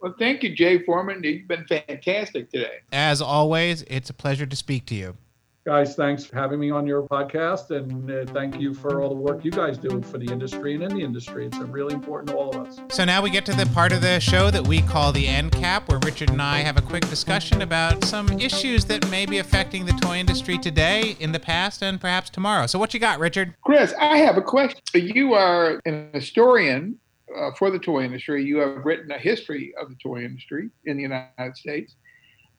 Well, 0.00 0.14
thank 0.18 0.42
you, 0.42 0.54
Jay 0.54 0.82
Foreman. 0.84 1.22
You've 1.24 1.48
been 1.48 1.66
fantastic 1.66 2.50
today. 2.50 2.80
As 2.92 3.22
always, 3.22 3.82
it's 3.82 4.10
a 4.10 4.14
pleasure 4.14 4.46
to 4.46 4.56
speak 4.56 4.86
to 4.86 4.94
you 4.94 5.16
guys, 5.64 5.94
thanks 5.94 6.26
for 6.26 6.36
having 6.36 6.60
me 6.60 6.70
on 6.70 6.86
your 6.86 7.02
podcast. 7.04 7.70
And 7.70 8.10
uh, 8.10 8.30
thank 8.32 8.60
you 8.60 8.74
for 8.74 9.00
all 9.00 9.08
the 9.08 9.14
work 9.14 9.44
you 9.44 9.50
guys 9.50 9.78
do 9.78 10.02
for 10.02 10.18
the 10.18 10.30
industry 10.30 10.74
and 10.74 10.82
in 10.82 10.90
the 10.90 11.02
industry. 11.02 11.46
It's 11.46 11.56
really 11.56 11.94
important 11.94 12.30
to 12.30 12.36
all 12.36 12.54
of 12.54 12.66
us. 12.66 12.80
So 12.90 13.04
now 13.04 13.22
we 13.22 13.30
get 13.30 13.46
to 13.46 13.54
the 13.54 13.64
part 13.66 13.92
of 13.92 14.02
the 14.02 14.20
show 14.20 14.50
that 14.50 14.66
we 14.66 14.82
call 14.82 15.10
the 15.10 15.26
end 15.26 15.52
cap, 15.52 15.88
where 15.88 15.98
Richard 16.00 16.30
and 16.30 16.42
I 16.42 16.58
have 16.58 16.76
a 16.76 16.82
quick 16.82 17.08
discussion 17.08 17.62
about 17.62 18.04
some 18.04 18.28
issues 18.38 18.84
that 18.86 19.08
may 19.10 19.24
be 19.24 19.38
affecting 19.38 19.86
the 19.86 19.92
toy 19.92 20.18
industry 20.18 20.58
today, 20.58 21.16
in 21.18 21.32
the 21.32 21.40
past, 21.40 21.82
and 21.82 21.98
perhaps 21.98 22.28
tomorrow. 22.28 22.66
So, 22.66 22.78
what 22.78 22.92
you 22.92 23.00
got, 23.00 23.18
Richard? 23.18 23.54
Chris, 23.62 23.94
I 23.98 24.18
have 24.18 24.36
a 24.36 24.42
question. 24.42 24.80
You 24.92 25.32
are 25.32 25.80
an 25.86 26.10
historian 26.12 26.98
uh, 27.34 27.50
for 27.58 27.70
the 27.70 27.78
toy 27.78 28.04
industry. 28.04 28.44
You 28.44 28.58
have 28.58 28.84
written 28.84 29.10
a 29.10 29.18
history 29.18 29.74
of 29.80 29.88
the 29.88 29.96
toy 29.96 30.24
industry 30.24 30.68
in 30.84 30.96
the 30.96 31.02
United 31.02 31.56
States. 31.56 31.94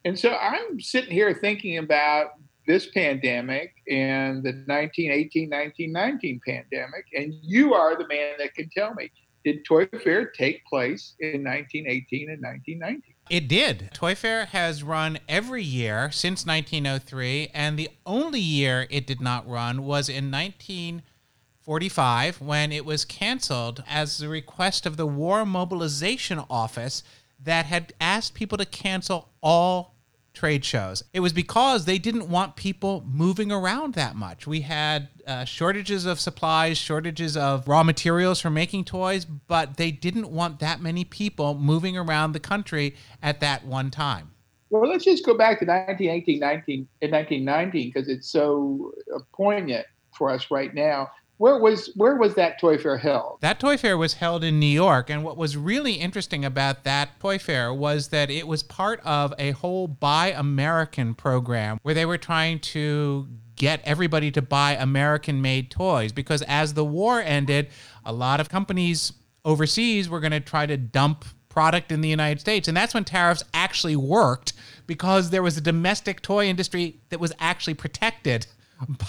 And 0.06 0.18
so 0.18 0.36
I'm 0.36 0.80
sitting 0.80 1.12
here 1.12 1.34
thinking 1.34 1.80
about 1.80 2.32
this 2.68 2.88
pandemic 2.88 3.74
and 3.90 4.44
the 4.44 4.52
1918 4.66 5.50
1919 5.50 6.42
pandemic. 6.46 7.06
And 7.14 7.34
you 7.42 7.74
are 7.74 7.98
the 7.98 8.08
man 8.08 8.34
that 8.40 8.54
can 8.54 8.70
tell 8.70 8.94
me 8.94 9.12
did 9.46 9.64
Toy 9.64 9.86
Fair 10.04 10.26
take 10.26 10.66
place 10.66 11.14
in 11.20 11.44
1918 11.44 12.32
and 12.32 12.42
1919? 12.42 13.14
It 13.30 13.48
did. 13.48 13.92
Toy 13.94 14.16
Fair 14.16 14.46
has 14.46 14.82
run 14.82 15.20
every 15.30 15.62
year 15.64 16.10
since 16.12 16.48
1903, 16.48 17.50
and 17.54 17.78
the 17.78 17.90
only 18.08 18.40
year 18.40 18.88
it 18.90 19.06
did 19.06 19.22
not 19.22 19.48
run 19.48 19.84
was 19.84 20.10
in 20.10 20.32
1945 20.32 22.42
when 22.42 22.72
it 22.72 22.86
was 22.86 23.06
canceled 23.06 23.84
as 23.88 24.18
the 24.18 24.30
request 24.30 24.88
of 24.88 24.98
the 24.98 25.06
War 25.06 25.46
Mobilization 25.46 26.42
Office 26.50 27.04
that 27.40 27.68
had 27.68 27.94
asked 28.02 28.34
people 28.34 28.58
to 28.58 28.66
cancel 28.66 29.30
all 29.42 29.94
trade 30.36 30.64
shows. 30.64 31.04
It 31.14 31.22
was 31.22 31.34
because 31.34 31.86
they 31.86 31.98
didn't 31.98 32.30
want 32.30 32.56
people 32.56 33.04
moving 33.08 33.52
around 33.52 33.94
that 33.96 34.16
much. 34.16 34.46
We 34.46 34.62
had 34.62 35.10
uh, 35.26 35.46
shortages 35.46 36.06
of 36.06 36.20
supplies, 36.20 36.78
shortages 36.78 37.36
of 37.36 37.68
raw 37.68 37.84
materials 37.84 38.42
for 38.42 38.50
making 38.50 38.86
toys, 38.86 39.26
but 39.26 39.78
they 39.78 39.92
didn't 39.92 40.30
want 40.30 40.60
that 40.60 40.82
many 40.82 41.04
people 41.06 41.56
moving 41.56 41.98
around 41.98 42.34
the 42.34 42.40
country 42.40 42.96
at 43.24 43.40
that 43.40 43.66
one 43.66 43.90
time. 43.90 44.32
Well, 44.70 44.90
let's 44.90 45.06
just 45.06 45.26
go 45.26 45.38
back 45.38 45.60
to 45.60 45.66
1918, 45.66 46.40
19, 46.40 46.88
1919 47.00 47.92
because 47.94 48.10
it's 48.10 48.30
so 48.30 48.92
uh, 49.16 49.20
poignant 49.34 49.86
for 50.18 50.30
us 50.30 50.52
right 50.52 50.74
now. 50.74 51.10
Where 51.38 51.58
was 51.58 51.92
where 51.96 52.16
was 52.16 52.36
that 52.36 52.60
toy 52.60 52.78
fair 52.78 52.98
held? 52.98 53.40
That 53.42 53.60
toy 53.60 53.76
fair 53.78 53.98
was 53.98 54.14
held 54.14 54.44
in 54.44 54.60
New 54.60 54.66
York, 54.66 55.10
and 55.10 55.24
what 55.24 55.36
was 55.36 55.58
really 55.58 55.94
interesting 55.94 56.46
about 56.46 56.86
that 56.86 57.20
toy 57.20 57.38
fair 57.38 57.74
was 57.74 58.08
that 58.10 58.30
it 58.30 58.48
was 58.48 58.64
part 58.64 59.02
of 59.04 59.34
a 59.38 59.52
whole 59.52 59.88
Buy 59.88 60.28
American 60.28 61.14
program 61.14 61.80
where 61.82 61.94
they 61.94 62.06
were 62.06 62.18
trying 62.18 62.60
to 62.60 63.28
get 63.56 63.82
everybody 63.84 64.32
to 64.32 64.42
buy 64.42 64.74
American 64.74 65.42
made 65.42 65.72
toys 65.72 66.12
because 66.12 66.42
as 66.44 66.74
the 66.74 66.86
war 66.86 67.22
ended, 67.22 67.70
a 68.06 68.14
lot 68.14 68.40
of 68.40 68.50
companies 68.50 69.14
overseas 69.44 70.10
were 70.10 70.20
going 70.20 70.32
to 70.32 70.40
try 70.40 70.66
to 70.66 70.78
dump 70.78 71.26
product 71.50 71.90
in 71.90 72.02
the 72.02 72.10
United 72.10 72.42
States. 72.42 72.68
And 72.68 72.76
that's 72.76 72.94
when 72.94 73.06
tariffs 73.06 73.44
actually 73.54 73.96
worked 73.96 74.52
because 74.88 75.30
there 75.30 75.42
was 75.42 75.56
a 75.56 75.62
domestic 75.62 76.22
toy 76.22 76.48
industry 76.48 77.00
that 77.10 77.20
was 77.20 77.32
actually 77.40 77.76
protected 77.76 78.46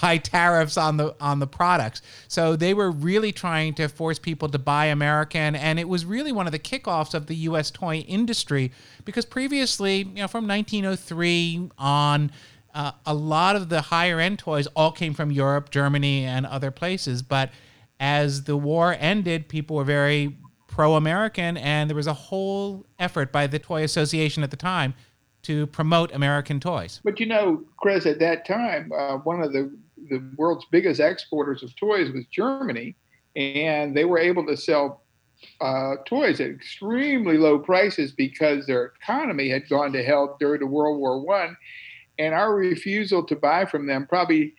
by 0.01 0.19
tariffs 0.19 0.77
on 0.77 0.97
the 0.97 1.15
on 1.21 1.39
the 1.39 1.47
products. 1.47 2.03
So 2.29 2.57
they 2.57 2.75
were 2.75 2.91
really 2.91 3.33
trying 3.33 3.75
to 3.75 3.89
force 3.89 4.19
people 4.19 4.49
to 4.49 4.59
buy 4.59 4.87
American 4.87 5.55
and 5.55 5.79
it 5.79 5.89
was 5.89 6.05
really 6.05 6.33
one 6.33 6.47
of 6.47 6.53
the 6.53 6.59
kickoffs 6.59 7.15
of 7.15 7.27
the 7.27 7.37
US 7.37 7.71
toy 7.71 7.99
industry 7.99 8.73
because 9.05 9.25
previously, 9.25 9.99
you 9.99 10.23
know, 10.23 10.29
from 10.29 10.47
1903 10.47 11.71
on 11.79 12.31
uh, 12.75 12.93
a 13.07 13.15
lot 13.15 13.57
of 13.57 13.71
the 13.71 13.81
higher 13.81 14.21
end 14.21 14.39
toys 14.39 14.67
all 14.77 14.93
came 14.93 15.15
from 15.15 15.31
Europe, 15.31 15.71
Germany 15.71 16.25
and 16.25 16.45
other 16.45 16.71
places, 16.71 17.23
but 17.23 17.51
as 17.99 18.45
the 18.45 18.57
war 18.57 18.95
ended, 18.99 19.49
people 19.49 19.77
were 19.77 19.85
very 19.85 20.37
pro-American, 20.69 21.57
and 21.57 21.89
there 21.89 21.97
was 21.97 22.07
a 22.07 22.13
whole 22.13 22.85
effort 22.99 23.33
by 23.33 23.47
the 23.47 23.59
Toy 23.59 23.83
Association 23.83 24.43
at 24.43 24.51
the 24.51 24.57
time 24.59 24.93
to 25.47 25.67
promote 25.69 26.13
American 26.13 26.59
toys. 26.59 27.01
But 27.05 27.21
you 27.21 27.27
know, 27.27 27.63
Chris, 27.79 28.05
at 28.05 28.19
that 28.19 28.47
time, 28.47 28.91
uh, 28.93 29.19
one 29.19 29.41
of 29.41 29.53
the 29.53 29.77
the 30.11 30.23
world's 30.37 30.67
biggest 30.71 31.01
exporters 31.01 31.63
of 31.63 31.75
toys 31.77 32.11
was 32.13 32.25
Germany, 32.27 32.97
and 33.35 33.97
they 33.97 34.05
were 34.05 34.19
able 34.19 34.45
to 34.47 34.57
sell 34.57 35.03
uh, 35.61 35.97
toys 36.07 36.41
at 36.41 36.51
extremely 36.51 37.39
low 37.39 37.59
prices 37.59 38.13
because 38.13 38.67
their 38.67 38.93
economy 39.01 39.49
had 39.49 39.69
gone 39.69 39.93
to 39.93 40.03
hell 40.03 40.37
during 40.41 40.61
the 40.61 40.67
World 40.67 40.99
War 40.99 41.21
One, 41.25 41.57
and 42.19 42.35
our 42.35 42.55
refusal 42.55 43.25
to 43.25 43.37
buy 43.37 43.67
from 43.67 43.87
them 43.87 44.07
probably 44.07 44.55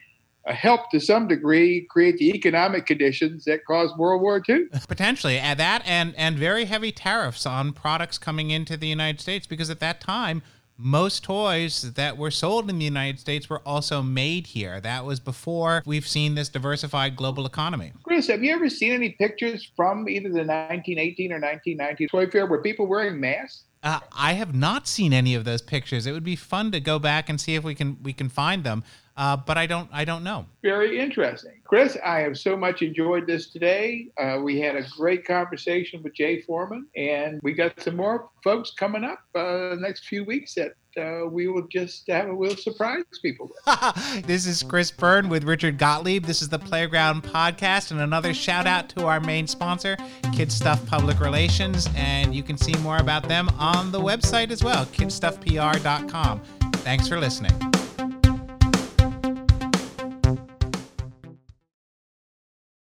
uh, 0.48 0.54
helped 0.54 0.92
to 0.92 1.00
some 1.02 1.28
degree 1.28 1.86
create 1.90 2.18
the 2.18 2.30
economic 2.30 2.86
conditions 2.86 3.44
that 3.44 3.66
caused 3.66 3.98
World 3.98 4.22
War 4.22 4.42
II. 4.48 4.68
Potentially, 4.88 5.38
at 5.38 5.58
that 5.58 5.82
and 5.86 6.16
and 6.16 6.38
very 6.38 6.64
heavy 6.64 6.94
tariffs 6.94 7.46
on 7.46 7.74
products 7.74 8.18
coming 8.18 8.52
into 8.52 8.78
the 8.78 8.88
United 8.88 9.20
States 9.20 9.46
because 9.46 9.70
at 9.70 9.82
that 9.82 10.00
time 10.00 10.42
most 10.78 11.24
toys 11.24 11.94
that 11.94 12.18
were 12.18 12.32
sold 12.32 12.70
in 12.70 12.78
the 12.78 12.86
United 12.86 13.20
States 13.20 13.50
were 13.50 13.62
also 13.66 14.02
made 14.02 14.48
here. 14.48 14.80
That 14.80 15.06
was 15.06 15.20
before 15.20 15.84
we've 15.86 16.08
seen 16.08 16.36
this 16.36 16.50
diversified 16.50 17.16
global 17.16 17.46
economy. 17.46 17.94
Chris, 18.04 18.28
have 18.28 18.44
you 18.44 18.54
ever 18.54 18.70
seen 18.70 18.94
any 18.94 19.10
pictures 19.10 19.70
from 19.76 20.08
either 20.08 20.30
the 20.30 20.46
1918 20.46 21.32
or 21.32 21.40
1919 21.40 22.08
Toy 22.10 22.30
Fair 22.30 22.46
where 22.46 22.62
people 22.62 22.88
wearing 22.88 23.20
masks? 23.20 23.64
Uh, 23.84 24.00
I 24.16 24.34
have 24.34 24.56
not 24.56 24.88
seen 24.88 25.14
any 25.14 25.36
of 25.36 25.46
those 25.46 25.62
pictures. 25.62 26.08
It 26.08 26.12
would 26.12 26.24
be 26.24 26.36
fun 26.36 26.72
to 26.72 26.80
go 26.80 27.00
back 27.00 27.30
and 27.30 27.40
see 27.40 27.56
if 27.56 27.64
we 27.64 27.76
can 27.76 27.98
we 28.02 28.12
can 28.12 28.28
find 28.28 28.64
them. 28.64 28.84
Uh, 29.18 29.36
but 29.36 29.58
I 29.58 29.66
don't 29.66 29.90
I 29.92 30.06
don't 30.06 30.24
know. 30.24 30.46
Very 30.62 31.00
interesting, 31.00 31.60
Chris. 31.64 31.98
I 32.06 32.20
have 32.20 32.38
so 32.38 32.56
much 32.56 32.84
enjoyed 32.84 33.26
this 33.26 33.50
today. 33.50 34.10
Uh, 34.18 34.40
we 34.44 34.60
had 34.60 34.76
a 34.76 34.84
great 34.96 35.26
conversation 35.26 36.04
with 36.04 36.14
Jay 36.14 36.42
Foreman, 36.42 36.86
and 36.96 37.40
we 37.42 37.54
got 37.54 37.80
some 37.82 37.96
more 37.96 38.30
folks 38.44 38.72
coming 38.72 39.04
up 39.04 39.20
uh, 39.34 39.70
the 39.70 39.78
next 39.80 40.06
few 40.06 40.24
weeks 40.24 40.54
that 40.54 40.74
uh, 40.98 41.28
we 41.28 41.48
will 41.48 41.68
just 41.68 42.08
have 42.08 42.28
we'll 42.30 42.56
surprise 42.56 43.04
people. 43.24 43.50
this 44.26 44.46
is 44.46 44.62
Chris 44.62 44.92
Byrne 44.92 45.30
with 45.30 45.44
Richard 45.44 45.80
Gottlieb. 45.80 46.24
This 46.24 46.44
is 46.44 46.50
the 46.50 46.60
Playground 46.60 47.24
Podcast, 47.24 47.90
and 47.90 48.02
another 48.02 48.36
shout 48.36 48.68
out 48.68 48.88
to 48.90 49.08
our 49.08 49.20
main 49.20 49.48
sponsor, 49.48 49.96
KidStuff 50.26 50.86
Public 50.86 51.20
Relations, 51.20 51.90
and 51.96 52.36
you 52.36 52.44
can 52.44 52.58
see 52.58 52.76
more 52.82 52.98
about 52.98 53.28
them 53.28 53.50
on 53.58 53.92
the 53.92 54.00
website 54.00 54.52
as 54.52 54.64
well, 54.64 54.86
kidstuffpr.com. 54.86 56.42
Thanks 56.84 57.08
for 57.08 57.20
listening. 57.20 57.87